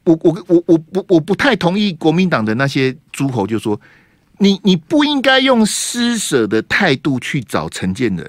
[0.06, 3.78] 我我我我不我不太同意国民党的那些诸侯，就说
[4.38, 8.26] 你你不应该用施舍的态度去找陈建仁。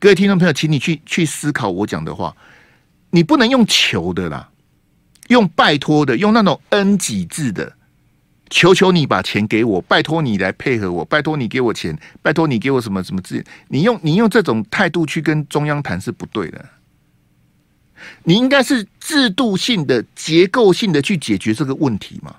[0.00, 2.34] 各位听众朋友，请你去去思考我讲的话，
[3.10, 4.48] 你不能用求的啦，
[5.28, 7.74] 用拜托的，用那种恩几字的。
[8.48, 13.44] 求求你把钱给我，拜托你来配合我，拜托你给我钱，拜托你给我什么什么资源。
[13.68, 16.68] 你用你用这种态度去跟中央谈是不对的。
[18.24, 22.36] 你应该是制度性的、结构性的去解决这个问题嘛，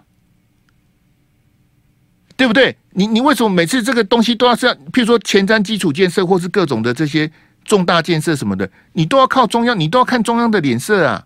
[2.35, 2.75] 对不对？
[2.89, 7.31] 你你为什么每次这个东西都要是要，譬如说前瞻基础建设或是各种的这些
[7.65, 11.25] 重大建设什么的，你都要靠中央，你都要看中央的脸色啊。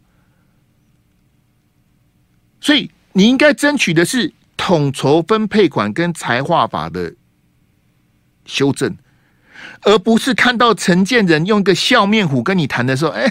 [2.60, 4.34] 所以你应该争取的是。
[4.58, 7.14] 统筹分配款跟财划法的
[8.46, 8.96] 修正，
[9.82, 13.30] 而不是看到陈建仁用一个笑面虎跟你谈的时候， 哎，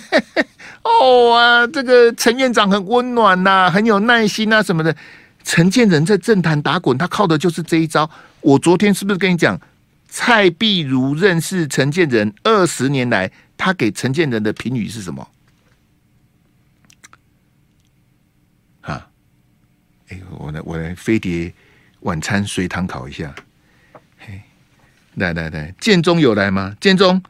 [0.82, 4.94] 哦啊，这个陈院长很温暖呐、很有耐心啊什么的。
[5.42, 8.08] 陈建仁在政坛打滚，他靠的就是这一招。
[8.42, 9.58] 我昨天是不是跟你讲，
[10.16, 15.28] 蔡碧如认识陈建仁二十年来，他给陈建仁的评语是什么？
[20.38, 21.52] 我来，我来飞碟
[22.02, 23.34] 晚餐随堂考一下。
[24.18, 24.40] 嘿，
[25.14, 26.76] 来来来，建中有来吗？
[26.80, 27.20] 建中，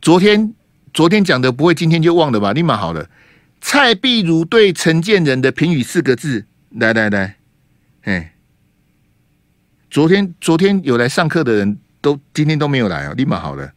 [0.00, 0.54] 昨天
[0.94, 2.54] 昨天讲的不会今天就忘了吧？
[2.54, 3.10] 立马好了。
[3.60, 7.36] 蔡碧如对陈建仁的评语四个字，来来来，
[8.04, 8.34] 哎，
[9.90, 13.72] 昨天昨天有来上课的人都今天都没有来哦，立马好了。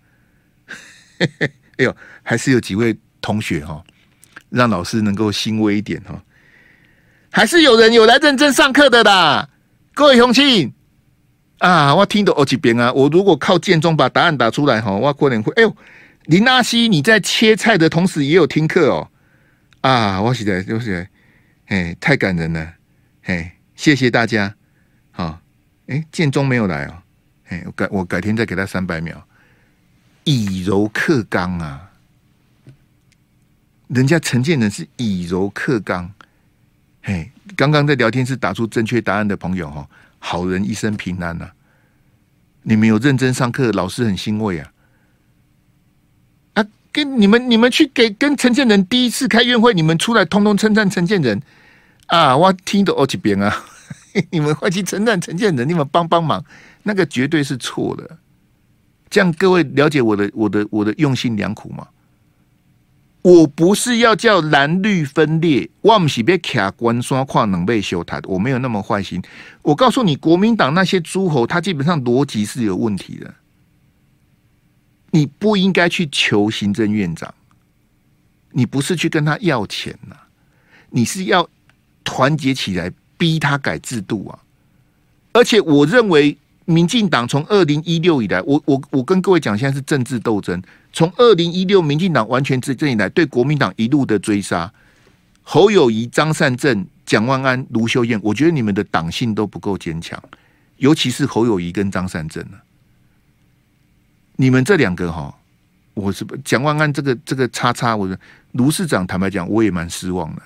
[1.18, 3.82] 嘿嘿，哎呦，还是有几位同学哈，
[4.50, 6.22] 让老师能够欣慰一点哈。
[7.32, 9.48] 还是有人有来认真上课的啦，
[9.94, 10.74] 各位乡亲
[11.60, 12.92] 啊，我听到好几遍啊。
[12.92, 15.54] 我如果靠建中把答案打出来哈，我可能会。
[15.54, 15.74] 哎呦，
[16.26, 19.10] 林纳西，你在切菜的同时也有听课哦。
[19.80, 21.08] 啊，我实在就是，
[21.68, 22.74] 哎，太感人了，
[23.24, 24.54] 哎，谢谢大家。
[25.12, 25.40] 好，
[25.88, 27.02] 哎，建中没有来哦，
[27.50, 29.26] 哎，我改我改天再给他三百秒。
[30.24, 31.90] 以柔克刚啊，
[33.88, 36.12] 人家陈建仁是以柔克刚。
[37.02, 41.54] 嘿，刚刚在聊天室打出正确答案的朋友哈，好人一生平安呐、啊！
[42.64, 44.74] 你们有认真上课，老师很欣慰啊！
[46.56, 51.42] 啊，跟你们你们去给跟陈建仁第一次开院会，你们出来通通称赞陈建仁
[52.08, 52.36] 啊！
[52.36, 53.64] 我听到好几遍啊！
[54.32, 56.44] 你们快去称赞陈建仁，你们帮帮忙，
[56.88, 58.18] 那个绝对是错的。
[59.10, 61.86] 这样各位了解我的我的我的用心良苦吗？
[63.22, 69.22] 我不是要叫蓝绿分裂，我不是别卡关刷跨能被修台，我没有那么坏心。
[69.62, 73.34] 我告诉你，国民党那些诸侯，他基本上逻辑是有问题的。
[75.12, 77.34] 你不应该去求行政院长，
[78.52, 80.28] 你不是去跟他要钱呐、啊，
[80.90, 81.50] 你是要
[82.04, 84.40] 团结起来逼他改制度啊！
[85.32, 86.38] 而且我认为。
[86.70, 90.62] 民进党从二零一六以来，我我我跟各位讲，现在是政治斗争。
[90.92, 94.70] 从二零一六民进党完全执政以来，对国民党一路的追杀，
[95.44, 100.22] 侯友谊、张善政、蒋万安、卢秀燕，我觉得你们的党性都不够坚强，
[100.76, 102.60] 尤其是侯友谊跟张善政啊，
[104.36, 105.34] 你们这两个哈，
[105.94, 108.18] 我是蒋万安这个这个叉叉，我说
[108.52, 110.42] 卢市长坦白讲，我也蛮失望的。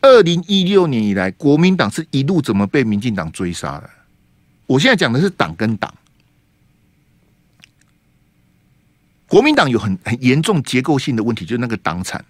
[0.00, 3.88] 二零一六年以来，国民党是一路怎么被民进党追杀的？
[4.70, 5.92] 我现在讲的是党跟党，
[9.26, 12.24] 国民党有很很严重结构性的问题，就是那个党产，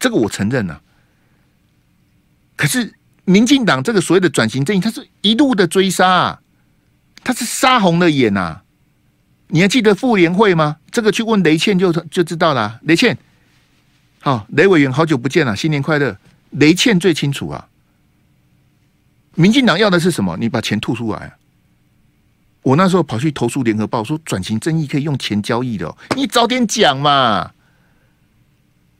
[0.00, 0.82] 这个我承认了。
[2.56, 2.92] 可是
[3.24, 6.40] 民进党这个所谓的转型正义，它是一路的追杀啊，
[7.22, 8.62] 它是杀红了眼呐。
[9.46, 10.78] 你还记得妇联会吗？
[10.90, 12.80] 这个去问雷倩就就知道了。
[12.82, 13.16] 雷倩，
[14.18, 16.18] 好，雷委员好久不见了，新年快乐。
[16.50, 17.68] 雷倩最清楚啊，
[19.36, 20.36] 民进党要的是什么？
[20.38, 21.36] 你把钱吐出来。
[22.64, 27.52] 我那时候跑去投诉联合报，说转型正义可以用钱交易的，你早点讲嘛。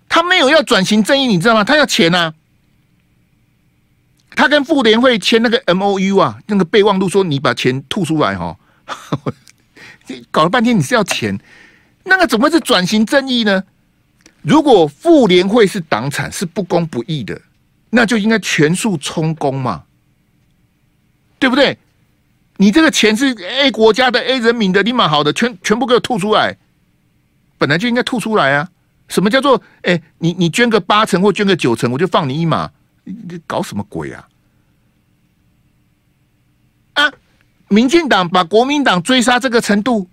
[0.08, 1.64] 他没有要转型正义，你知道吗？
[1.64, 2.32] 他要钱啊。
[4.36, 8.56] 他跟妇联会签那个 M O U 啊，那个备忘录说你把钱吐出来哈。
[10.30, 11.40] 搞了半天你是要钱，
[12.04, 13.64] 那个怎么会是转型正义呢？
[14.42, 17.40] 如果妇联会是党产，是不公不义的，
[17.88, 19.84] 那就应该全数充公嘛，
[21.38, 21.78] 对不对？
[22.56, 26.56] 你这个钱是 A 国家的 A 人民的，你蛮好的，全全部给我吐出来，
[27.58, 28.68] 本来就应该吐出来啊！
[29.08, 32.70] 什么叫做哎，你你捐个八成或捐个九成，我就放你一马？
[33.04, 34.28] 你搞什么鬼啊？
[36.94, 37.12] 啊！
[37.68, 40.08] 民进党把国民党追杀这个程度，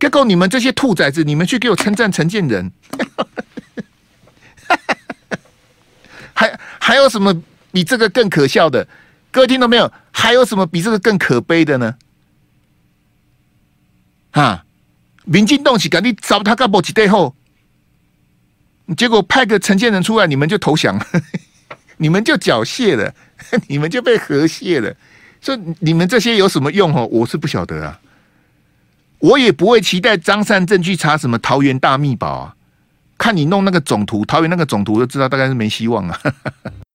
[0.00, 2.70] 结果你们这些兔崽子，你们去给我称赞陈建仁，
[6.34, 8.86] 还还有什么比这个更可笑的？
[9.30, 9.92] 各位听到没有？
[10.12, 11.94] 还有什么比这个更可悲的呢？
[14.32, 14.64] 啊！
[15.24, 17.36] 民进党是赶紧找他干部去背后，
[18.96, 21.00] 结果派个陈建仁出来，你们就投降，
[21.98, 23.14] 你们就缴械了，
[23.68, 24.96] 你们就被和谐了。
[25.40, 26.92] 说你们这些有什么用？
[26.94, 28.00] 哦，我是不晓得啊。
[29.20, 32.56] 我也不会期待张善政去查什么桃园大秘宝啊。
[33.16, 36.20] 看你弄那个总图，桃园那个总图，就知道大概是没希望啊。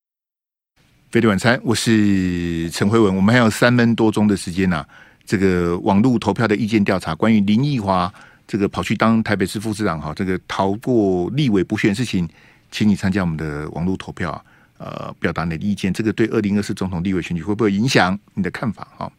[1.12, 3.15] 飞碟晚餐，我是陈辉文。
[3.15, 4.86] 我们还有三分多钟的时间呐、
[5.26, 8.12] 这个网络投票的意见调查，关于林奕华
[8.46, 12.28] 这个跑去当台北市副市长哈，这个逃过立委补选的事情，
[12.70, 14.41] 请你参加我们的网络投票啊。
[14.78, 18.86] 呃，表达你的意见，这个对二零二四总统立委选举会不会影响你的看法？
[18.98, 19.10] 哈，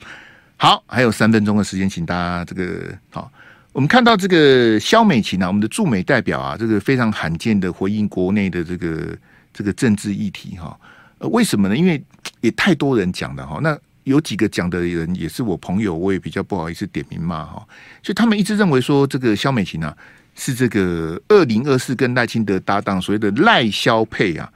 [0.59, 3.33] 好，还有三分钟的时间，请大家这个好。
[3.73, 9.17] 我们看到这个肖美琴啊，我们的驻美代表啊，这个非常罕见的回应国内的这个
[9.51, 10.79] 这个政治议题哈。
[11.19, 11.77] 呃，为什么呢？
[11.77, 12.03] 因为
[12.41, 13.59] 也太多人讲了哈。
[13.63, 17.67] 那有几个讲的人也是我朋友，我也比较不好意思点名骂哈。
[18.03, 19.97] 所以他们一直认为说，这个萧美琴啊，
[20.35, 24.53] 是这个二零二四跟赖清德搭档，所谓的赖萧配啊。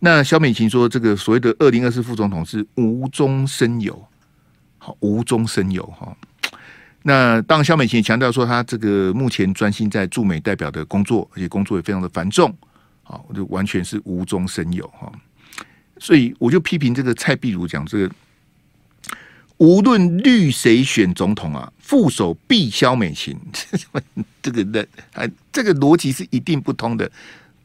[0.00, 4.04] 那萧美琴说，这个所谓的二零二四副总统是无中生有，
[4.78, 6.16] 好，无中生有哈。
[7.04, 12.54] 那当萧美琴强调说，他这个目前专心在驻美代表的工作，而且工作也非常的繁重，
[13.02, 15.10] 好，就完全是无中生有哈。
[16.02, 18.10] 所以我就批评这个蔡壁如讲这个，
[19.58, 23.38] 无论绿谁选总统啊，副手必萧美琴，
[24.42, 27.08] 这个的啊，这个逻辑是一定不通的。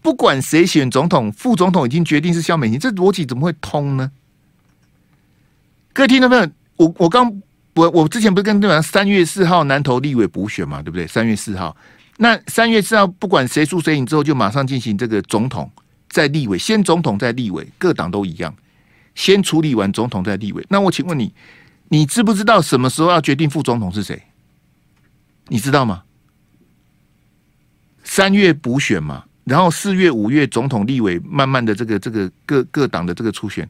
[0.04, 4.12] 不管谁选总统，副总统已经决定是萧美琴，这逻辑怎么会通呢？
[5.92, 6.48] 各位听到没有？
[6.76, 7.42] 我我刚
[7.74, 11.08] 我我之前不是跟对方三月四号南投立委补选嘛，对不对？
[11.08, 11.76] 三月四号，
[12.18, 15.72] 那三月四号不管谁输谁赢之后，就马上进行这个总统。
[16.18, 18.52] 在立委，先总统再立委，各党都一样，
[19.14, 20.66] 先处理完总统再立委。
[20.68, 21.32] 那我请问你，
[21.90, 24.20] 你知不知道什么时候要决定副总统是谁？
[25.50, 26.06] 你知道吗？
[28.04, 33.70] 三月补选嘛，然后四月、五月总统、立委，慢慢的这个这个各各党的这个初选。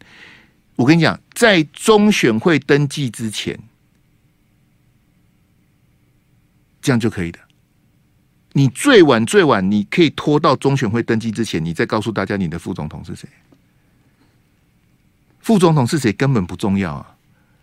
[0.78, 3.60] 我跟你讲，在中选会登记之前，
[6.82, 7.40] 这样就可以的。
[8.58, 13.30] 你最晚最晚，你可以拖到中选会登记之前，你再告诉大家你的副总统是谁。
[15.42, 17.16] 副总统是谁根本不重要啊，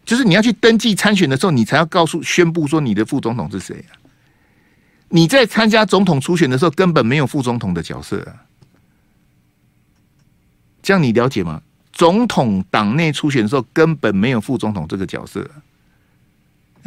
[0.05, 3.99] 就是你要去登记参选的时候，你才要告诉宣布说你的副总统是谁啊。
[5.09, 8.47] 你在参加总统初选的时候，根本没有副总统的角色啊。
[10.81, 11.61] 这样你了解吗？
[11.93, 15.45] 总统党内初选的时候，根本没有副总统这个角色。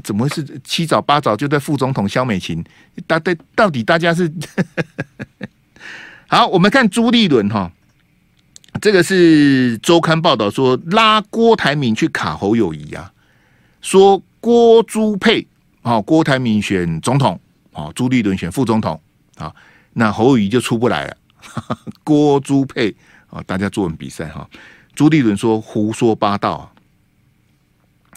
[0.04, 2.64] 怎么是七早八早就在副总统萧美琴？
[3.08, 4.32] 大对到底大家是
[6.28, 6.48] 好？
[6.48, 7.72] 我们看朱立伦哈，
[8.80, 13.12] 这个是周刊报道说拉郭台铭去卡侯友宜啊，
[13.82, 15.48] 说郭朱配
[15.82, 17.40] 啊，郭台铭选总统
[17.74, 19.02] 啊，朱立伦选副总统
[19.38, 19.54] 啊，
[19.94, 21.18] 那侯友宜就出不来了。
[22.04, 22.96] 郭朱配
[23.30, 24.48] 啊，大家作文比赛哈，
[24.94, 26.72] 朱立伦说胡说八道。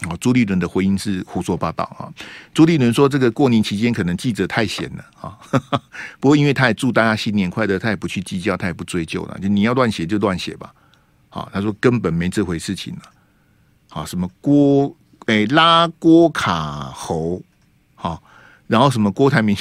[0.09, 2.09] 哦，朱立伦的回应是胡说八道啊！
[2.55, 5.37] 朱立伦说，这个过年期间可能记者太闲了啊。
[6.19, 9.37] 不过，因为他也祝大家新年快乐，他也不去计较，他也不追究了。
[9.39, 10.73] 就你要乱写就乱写吧。
[11.29, 13.01] 好，他说根本没这回事情了。
[13.89, 14.95] 好，什么郭
[15.27, 17.39] 诶拉郭卡侯，
[17.93, 18.23] 好，
[18.65, 19.55] 然后什么郭台铭，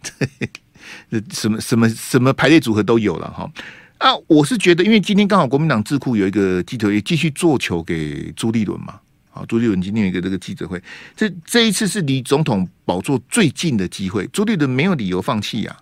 [0.00, 3.50] 这什么什么什么排列组合都有了哈。
[3.98, 8.98] 啊，我是觉得，因为今天刚好国民党智库有一个记者也继续做球给朱立伦嘛。
[9.32, 10.82] 好，朱立伦今天有一个这个记者会，
[11.14, 15.80] 这这一次是离总统宝座最近的机会，朱立伦没有理由放弃呀、啊，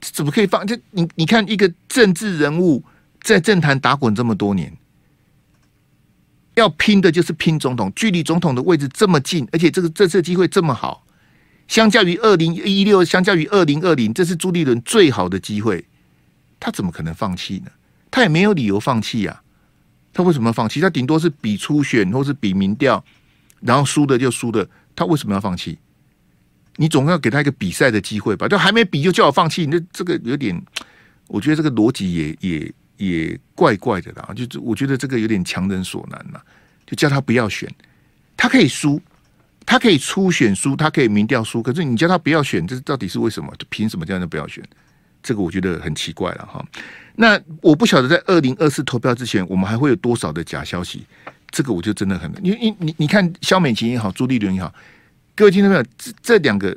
[0.00, 0.66] 怎么可以放？
[0.66, 2.84] 这你你看，一个政治人物
[3.22, 4.76] 在政坛打滚这么多年，
[6.54, 11.06] 要拼的就是拼总统，距离总统的位置这么近，而且这个这次机会这么好，
[11.66, 15.82] 相较于二零一六，相较于二零二零，这是朱立伦最好的机会，
[16.60, 17.70] 他怎么可能放弃呢？
[18.10, 19.48] 他也没有理由放弃呀、啊。
[20.20, 20.80] 他为什么要放弃？
[20.80, 23.02] 他顶多是比初选或是比民调，
[23.60, 24.68] 然后输的就输的。
[24.94, 25.78] 他为什么要放弃？
[26.76, 28.46] 你总要给他一个比赛的机会吧？
[28.46, 30.60] 就还没比就叫我放弃，那这个有点，
[31.26, 36.38] 我觉得这个逻辑也也也怪怪的啦，就是我觉得这个有点强人所难呐，
[36.86, 37.66] 就叫他不要选，
[38.36, 39.00] 他可以输，
[39.64, 43.50] 他可以初选输，他可以民调输，可是你叫他不要选，这到底是为什么？
[43.58, 44.62] 就凭什么叫他不要选？
[45.22, 46.64] 这个我觉得很奇怪了哈。
[47.20, 51.04] 那我不晓得在二零二四投票之前，我们还会有多少的假消息？
[51.50, 54.72] 这个我就真的很，因为你你你看萧美琴也好，朱立伦也好，
[55.36, 55.82] 各位听到没有？
[55.98, 56.70] 这这两个，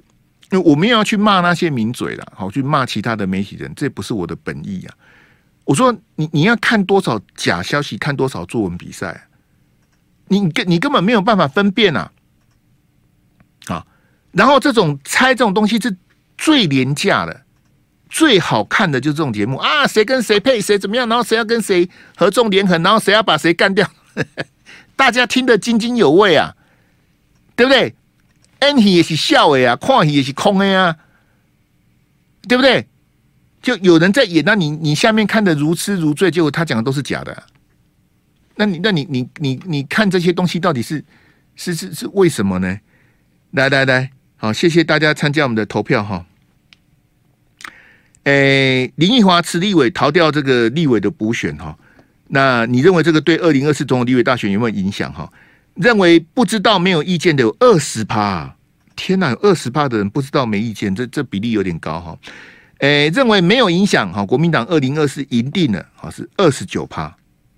[0.51, 4.93] 因为我们要去骂那些名嘴了，好去骂其他的媒体人，这不是我的本意啊。
[5.63, 9.29] 我说你你要看多少假消息，看多少作文比赛，
[10.27, 12.11] 你根你根本没有办法分辨啊！
[13.67, 13.87] 啊，
[14.33, 15.95] 然后这种猜这种东西是
[16.37, 17.41] 最廉价的。
[18.14, 23.89] 最好看的就是这种节目啊，谁跟谁配，谁怎么样，然后谁要跟谁合纵连横，然后谁要把谁干掉，
[24.95, 26.55] 大家听得津津有味啊，
[27.55, 27.95] 对不对？
[28.61, 30.95] 演戏也是笑的呀，看戏也是空的呀，
[32.47, 32.88] 对不对？
[33.64, 37.43] 就有人在演，那你你下面看得如痴如醉，结果他讲的都是假的，
[38.57, 41.03] 那你那你你你你看这些东西到底是
[41.55, 42.80] 是是是为什么呢？
[43.49, 46.24] 来来来，好，谢谢大家参加我们的投票哈。
[48.24, 51.78] 诶、林奕华辞立委逃掉这个立委的补选哈，
[52.28, 55.30] 那你认为这个对二零二四总统立委大选有没有影响哈？
[55.76, 58.55] 认为不知道没有意见的有二十趴，
[58.95, 62.17] 天哪，有二十趴的人不知道没意见，这这比例有点高哈。
[62.80, 67.13] 诶、认为没有影响哈，国民党二零二四赢定了哈，是二十九趴，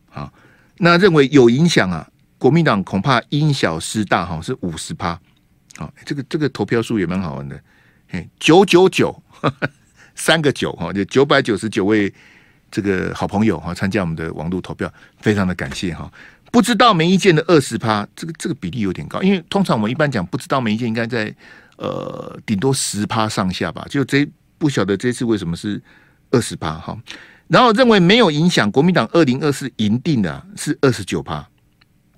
[0.09, 0.33] 好，
[0.77, 2.07] 那认为有影响啊，
[2.37, 5.19] 国民党恐怕因小失大哈，是五十趴，
[5.77, 7.59] 好，这个这个投票数也蛮好玩的，
[8.07, 9.21] 嘿，九九九。
[10.15, 12.11] 三个九哈，就九百九十九位
[12.71, 16.11] 这个好朋友哈，参加我们的网络投票，非常的感谢哈。
[16.51, 21.33] 不知道没意见的二十趴，这个这个比例有点高，因为通常我们一般讲不知道没意见，应该在
[21.77, 23.85] 呃顶多十趴上下吧。
[23.89, 24.25] 就这
[24.57, 25.81] 不晓得这次为什么是
[26.31, 26.97] 二十趴哈。
[27.49, 31.35] 然后认为没有影响，国民党二零二四赢定的是二十九趴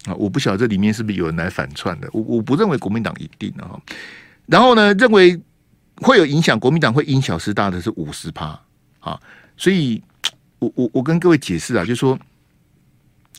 [0.05, 0.13] 啊。
[0.15, 3.81] 我不晓得这里面是不是有人来反串的，我我不认为国民党赢定了哈。
[4.45, 5.39] 然后呢，认为。
[5.97, 8.59] 会有影响，国民党会因小失大的是五十趴
[8.99, 9.19] 啊，
[9.55, 10.01] 所以
[10.59, 12.17] 我我我跟各位解释啊，就是说，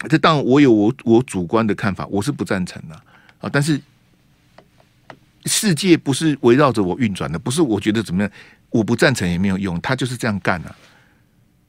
[0.08, 2.94] 这当然我有我我主观的看法，我是不赞成的
[3.40, 3.80] 啊，但是
[5.46, 8.30] 世界不是围绕着我运转的，不是我觉得怎么样，
[8.70, 10.76] 我不赞成也没有用，他就是这样干啊。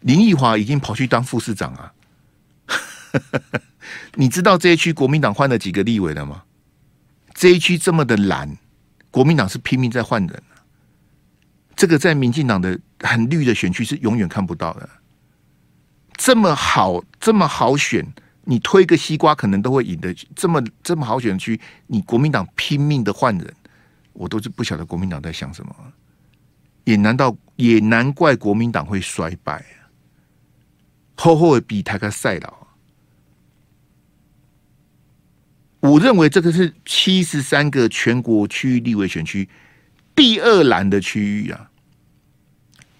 [0.01, 1.93] 林奕华已经跑去当副市长啊，
[4.15, 6.43] 你知道这一区国民党换了几个立委了吗？
[7.33, 8.57] 这一区这么的蓝，
[9.11, 10.43] 国民党是拼命在换人。
[11.79, 14.89] 这个在民进党的很绿的选区是永远看不到的。
[16.17, 18.05] 这么好，这么好选，
[18.43, 20.13] 你推个西瓜可能都会赢的。
[20.35, 21.57] 这么这么好选区，
[21.87, 23.53] 你国民党拼命的换人，
[24.11, 25.73] 我都是不晓得国民党在想什么。
[26.83, 29.87] 也难道也难怪国民党会衰败啊？
[31.15, 32.67] 后后比台个赛老。
[35.79, 39.47] 我认为这个是七十三个全国区域立委选区
[40.13, 41.67] 第二蓝的区域啊。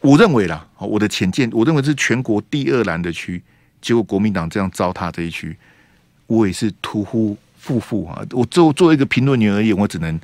[0.02, 3.42] 我认为啦，我的浅见，我认为是全国第二难的区，
[3.82, 5.58] 结果国民党这样糟蹋这一区，
[6.28, 8.26] 我也是屠夫夫妇啊！
[8.32, 10.20] 我作作为一个评论员而言，我只能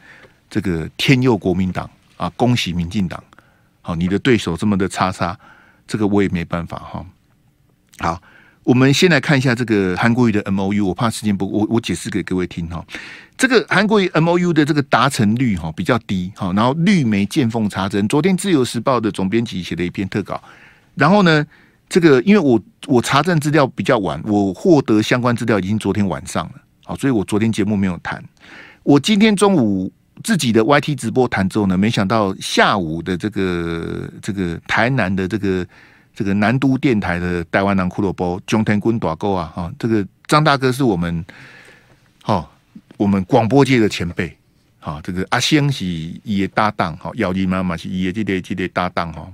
[0.49, 3.21] 这个天佑国民党啊，恭喜民进党！
[3.81, 5.37] 好，你的对手这么的差差，
[5.85, 7.05] 这个我也没办法哈。
[7.99, 8.21] 好。
[8.65, 12.83] 我们先来看一下这个韩国瑜的 M O U，我怕时间不，我我解释给各位听哈。
[13.37, 18.07] 这个韩国瑜 M O U 的这个达成率哈比较低哈，然后绿媒见缝插针。
[18.07, 20.41] 昨天自由时报的总编辑写了一篇特稿，
[20.95, 21.45] 然后呢，
[21.87, 26.53] 这个因为我我查证资料比较晚，我获得相关资料已经昨天晚上了，
[26.85, 28.23] 好，所以我昨天节目没有谈。
[28.81, 29.93] 我今天中午
[30.23, 35.63] 自己的 Y T 直播谈之后呢，没想到下午的这个这个台南的这个。
[36.15, 41.23] 这个南都电台的台湾南骷髅波中天军打勾啊哈，这个张大哥是我们
[42.23, 42.49] 好
[42.95, 44.35] 我们广播界的前辈，
[44.79, 45.85] 好这个阿星是
[46.23, 49.29] 也搭档，好姚丽妈妈是也这类这类搭档哈。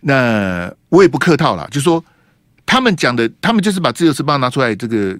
[0.00, 2.04] 那我也不客套了，就说
[2.66, 5.16] 他们讲的，他们就是把自由时报拿出来这个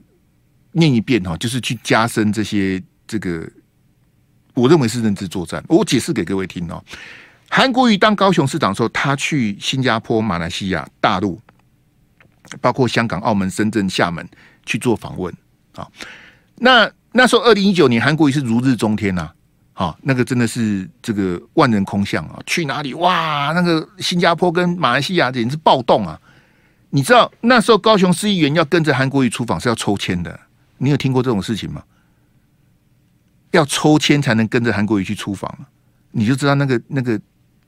[0.73, 3.49] 念一遍哈，就是去加深这些这个，
[4.55, 5.63] 我认为是认知作战。
[5.69, 6.83] 我解释给各位听哦。
[7.53, 11.39] 韩国瑜当高雄市长的时候，他去新加坡、马来西亚、大陆，
[12.61, 14.27] 包括香港、澳门、深圳、厦门
[14.65, 15.35] 去做访问
[15.75, 15.87] 啊。
[16.55, 19.29] 那那时候，二零一九年，韩国瑜是如日中天呐，
[19.75, 22.39] 啊，那个真的是这个万人空巷啊。
[22.47, 23.51] 去哪里哇？
[23.53, 26.19] 那个新加坡跟马来西亚简直是暴动啊！
[26.91, 30.39] 你知道那时候高雄市议员要跟着韩国瑜出访是要抽签的，
[30.79, 31.83] 你有听过这种事情吗？
[33.51, 35.53] 要抽签才能跟着韩国瑜去出访，
[36.13, 37.21] 你就知道那个那个。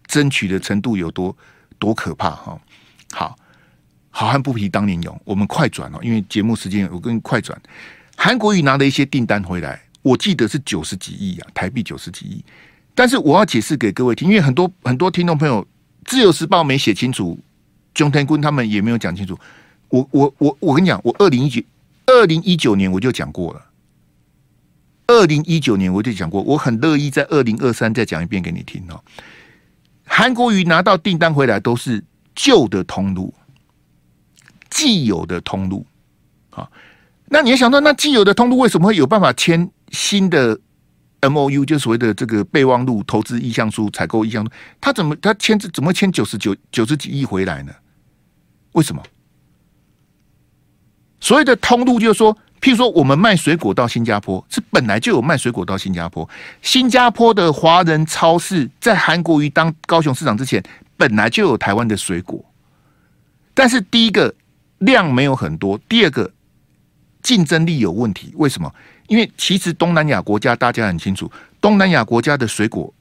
[0.06, 1.36] 争取的程度有多
[1.78, 2.60] 多可怕哈？
[3.12, 3.36] 好，
[4.10, 7.60] 好汉不提当年勇，我们快转哦，因为节目时间，我跟你快转。
[8.16, 12.44] 韩国瑜拿了一些订单回来，我记得是九十几亿啊，台币九十几亿。
[12.94, 15.62] 但是我要解释给各位听，因为很多很多听众朋友，
[16.04, 17.38] 《自由时报》没写清楚，
[17.94, 19.38] 钟天坤他们也没有讲清楚。
[19.88, 21.62] 我我我我跟你讲，我二零一九
[22.06, 23.62] 二零一九年我就讲过了，
[25.06, 29.02] 二零一九年我就讲过，我很乐意在二零二三再讲一遍给你听哦。
[30.14, 32.04] 韩国瑜拿到订单回来都是
[32.34, 33.32] 旧的通路。
[34.68, 35.86] 既有的通路，
[36.50, 36.70] 好，
[37.26, 40.58] 那你要想到，那既有的通路为什么会有办法签新的
[41.20, 44.50] MOU，就所谓的这个备忘录、投资意向书、采购意向书，
[44.80, 47.72] 他怎么他签字怎么签九十九九十几亿回来呢？
[48.72, 49.02] 为什么？
[51.20, 56.26] 所谓的通路就是说，譬如说我们卖水果到新加坡，是本来就有卖水果到新加坡，
[56.62, 60.62] 新加坡的华人超市在韩国瑜当高雄市长之前，
[60.96, 62.42] 本来就有台湾的水果，
[63.52, 64.34] 但是第一个。
[64.82, 65.78] 量没有很多。
[65.88, 66.28] 第二个，
[67.22, 68.32] 竞争力有问题。
[68.34, 68.74] 为什么？
[69.06, 72.92] 因为其实东南亚国家大家很清楚，东南亚国家的水果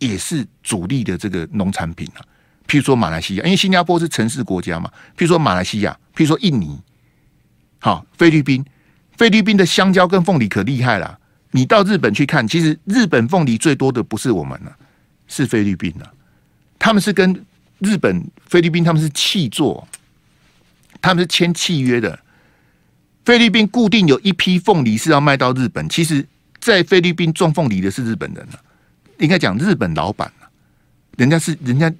[0.00, 2.18] 也是主力的这个农产品啊。
[2.66, 4.90] 譬如说马来西亚，因为新加坡是城市国家嘛。
[5.16, 6.76] 譬如说马来西亚，譬如说印尼，
[7.78, 8.64] 好，菲律宾，
[9.16, 11.18] 菲律宾的香蕉跟凤梨可厉害了。
[11.52, 14.76] 你到日本去看，其实日本凤梨最多的不是我们了，
[15.28, 16.12] 是菲律宾了。
[16.78, 17.44] 他们是跟
[17.78, 19.86] 日本、菲律宾他们是契作。
[21.00, 22.16] 他们是签契约的，
[23.24, 25.88] 菲律宾固定有一批凤梨是要卖到日本。
[25.88, 26.24] 其实，
[26.60, 28.60] 在菲律宾种凤梨的是日本人了，
[29.18, 30.48] 应该讲日本老板了，
[31.16, 31.92] 人家是人家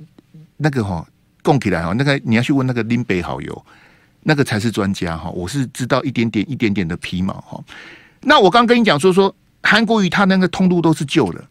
[0.58, 1.04] 那个哈
[1.42, 3.66] 供起来哈，那个你要去问那个林北好友，
[4.22, 5.30] 那个才是专家哈。
[5.30, 7.62] 我是知道一点点一点点的皮毛哈。
[8.20, 11.44] 那我刚跟你讲说说韩国瑜他那个通路都是旧的，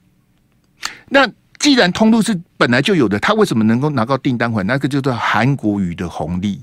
[1.10, 4.66] 那既然通路是本来就有的，他为什么能够拿到订单款？
[4.66, 6.62] 那个叫做韩国瑜的红利。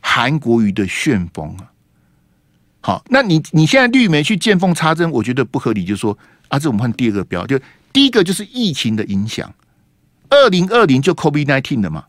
[0.00, 1.68] 韩国瑜的旋风啊，
[2.80, 5.84] 好，那你你现在绿媒去见缝插针，我觉得不合理。
[5.84, 7.58] 就说，啊，这我们换第二个标，就
[7.92, 9.52] 第一个就是疫情的影响，
[10.30, 12.04] 二零二零就 COVID nineteen 了嘛，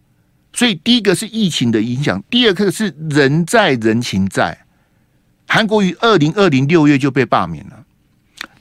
[0.53, 4.65] 所以第一个是疫情的影响，第二个是人在人情在。
[5.47, 7.85] 韩国瑜二零二零六月就被罢免了，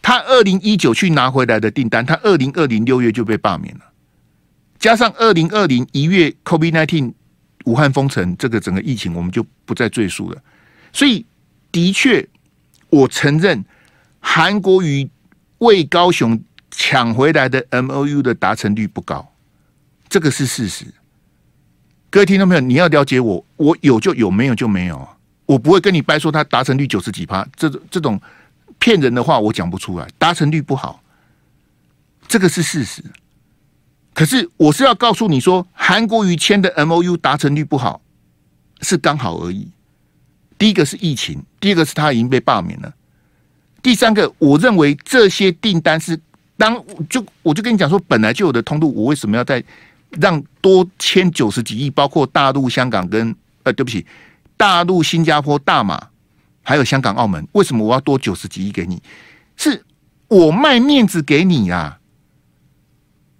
[0.00, 3.80] 他二零一九去拿回来的订单，他二零二零六月就被罢免了，
[4.78, 7.12] 加上二零二零一月 COVID nineteen。
[7.64, 10.42] 武汉封城，这个整个疫情我们就不再赘述了。
[10.90, 11.26] 所以，
[11.70, 12.26] 的确，
[12.88, 13.62] 我承认
[14.20, 15.06] 韩国瑜
[15.58, 19.34] 为高雄抢回来的 MOU 的达成率不高，
[20.08, 20.86] 这个是事实。
[22.10, 25.06] 各位听众朋友，你要了解我，我有就有，没有就没有，
[25.44, 28.18] 我不会跟你掰说他达成率九十几趴，这种这种
[28.78, 30.08] 骗人的话我讲不出来。
[30.16, 31.02] 达成率不好，
[32.26, 33.02] 这个是事实。
[34.14, 38.00] 可是我是要告诉你说，韩国瑜签的 MOU 达成率不好，
[38.80, 39.68] 是刚好而已。
[40.56, 42.90] 第一个是疫情，第二个是他已经被罢免了。
[43.82, 46.18] 第三个，我认为这些订单是
[46.56, 49.62] 当就我就跟你讲说，本来就有的通路，我为什么要在
[50.10, 51.90] 让多签九十几亿？
[51.90, 54.06] 包括大陆、香港跟呃，对不起，
[54.56, 56.08] 大陆、新加坡、大马，
[56.62, 59.02] 还有香港、澳门，为什么我要多九十几亿给你？
[59.56, 59.84] 是
[60.28, 61.98] 我卖面子给你啊。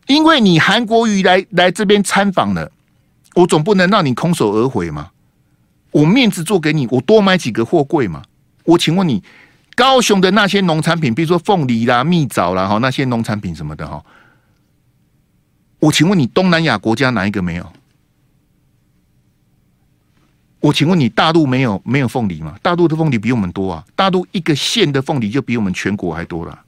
[0.06, 2.72] 因为你韩国瑜来来这边参访了，
[3.34, 5.10] 我总不能让你空手而回嘛。
[5.90, 8.22] 我面子做给你，我多买几个货柜嘛。
[8.64, 9.22] 我请问你，
[9.74, 14.02] 高雄的那些农产品，比如说凤梨啦、蜜枣啦，哈，那些农产品什么的哈，
[15.78, 17.72] 我请问你，东南亚国家哪一个没有？
[20.60, 22.58] 我请问你，大陆没有没有凤梨吗？
[22.60, 26.64] 大陆的凤梨比我们多啊，大陆一个县的凤梨就比我们全国还多了。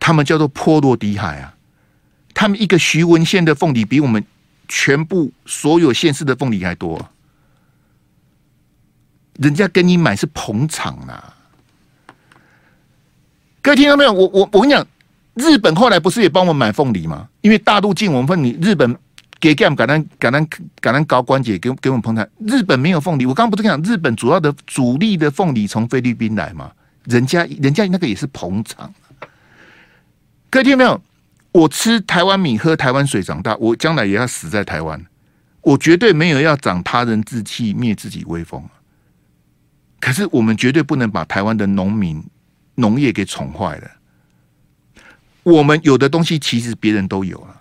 [0.00, 1.54] 他们叫做波罗的海啊，
[2.34, 4.24] 他们一个徐闻县的凤梨比我们
[4.66, 7.10] 全部所有县市的凤梨还多，
[9.34, 11.36] 人家跟你买是捧场啊。
[13.62, 14.12] 各位听到没有？
[14.12, 14.84] 我我我跟你讲，
[15.34, 17.28] 日本后来不是也帮我们买凤梨吗？
[17.40, 18.96] 因为大陆进我们凤梨，日本
[19.38, 20.46] 给给我们橄榄橄榄
[20.80, 22.26] 橄榄高关节给给我们捧场。
[22.46, 26.70] 日本没有凤梨，我刚刚不是跟讲，日本主要的主力的凤梨从菲律宾来吗？
[27.04, 28.92] 人家人家那个也是捧场。
[30.50, 31.00] 各位听没有？
[31.52, 35.04] 我吃台湾米，喝台湾水长大，我将来也要死在台湾。
[35.62, 38.62] 我绝对没有要长他人志气，灭自己威风。
[39.98, 42.22] 可是我们绝对不能把台湾的农民、
[42.76, 43.90] 农业给宠坏了。
[45.42, 47.60] 我们有的东西其实别人都有了，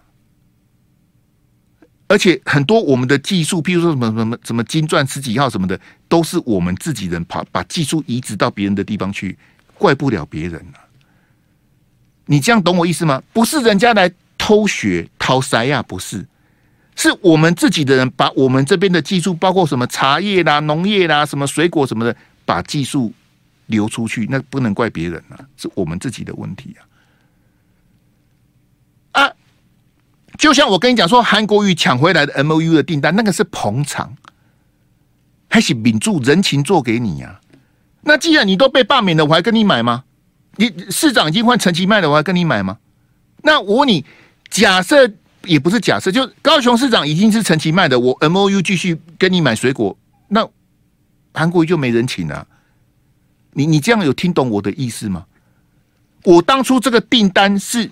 [2.08, 9.38] 而且很多我们的技术，譬如说什么什么什么金钻十几号什么的，都是我们自己人把把技术移植到别人的地方去，
[9.78, 10.80] 怪不了别人了。
[12.26, 13.22] 你这样懂我意思吗？
[13.34, 16.28] 不是人家来偷学、淘塞呀，不是，
[16.96, 22.16] 是我们自己的人把我们这边的技术，包括什么茶叶啦、农业啦、什么水果什么的，
[22.46, 23.14] 把技术
[23.68, 26.76] 流出去，那不能怪别人啊，是我们自己的问题。
[26.80, 26.86] 啊，
[30.40, 34.16] 就像我跟你讲说，韩国瑜抢回来的 MOU 的订单，那个是捧场，
[35.50, 37.42] 还是抿住人情做给你呀、
[38.04, 40.06] 那既然你都被罢免了，我还跟你买吗？
[40.56, 42.78] 你市长已经换陈其迈了，我还跟你买吗？
[43.44, 44.06] 那我问你，
[44.50, 45.12] 假设
[45.44, 49.98] 也不是假设，就高雄市长已经是陈其迈的，我 MOU 继续跟你买水果，
[50.30, 50.48] 那
[51.34, 52.48] 韩国瑜就没人情了、
[53.52, 55.26] 你你这样有听懂我的意思吗？
[56.24, 57.92] 我当初这个订单是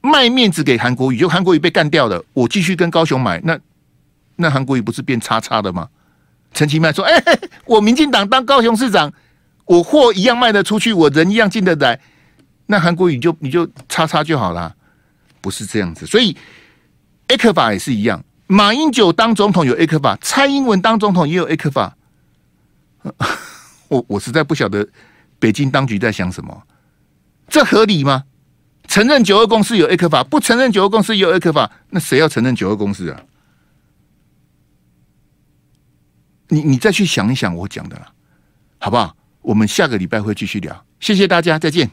[0.00, 3.58] 卖面子给韩国瑜，就韩国瑜被干掉了，我继续跟高雄买，那
[4.36, 5.88] 那韩国瑜不是变叉叉的吗？
[6.52, 7.22] 陈其迈说：“哎、
[7.64, 9.12] 我民进党当高雄市长，
[9.66, 12.00] 我货一样卖得出去，我人一样进得来，
[12.66, 14.74] 那韩国瑜就你就叉叉就好了，
[15.40, 16.06] 不是这样子。
[16.06, 16.36] 所以
[17.28, 21.96] A 克法也是一样，马英九当总统有 A 克法蔡英文当总统也有 A 克法。
[23.88, 24.88] 我我实在不晓得
[25.38, 26.62] 北京当局在想什么，
[27.48, 28.24] 这合理吗？
[28.90, 33.22] 承认九二共识有 A 科法不承认九二共识有 A 科法那谁要承认九二共识啊？”
[36.48, 38.10] 你你再去想一想我讲的啦，
[38.78, 39.16] 好不好？
[39.42, 41.88] 我们下个礼拜会继续聊，谢谢大家，再见。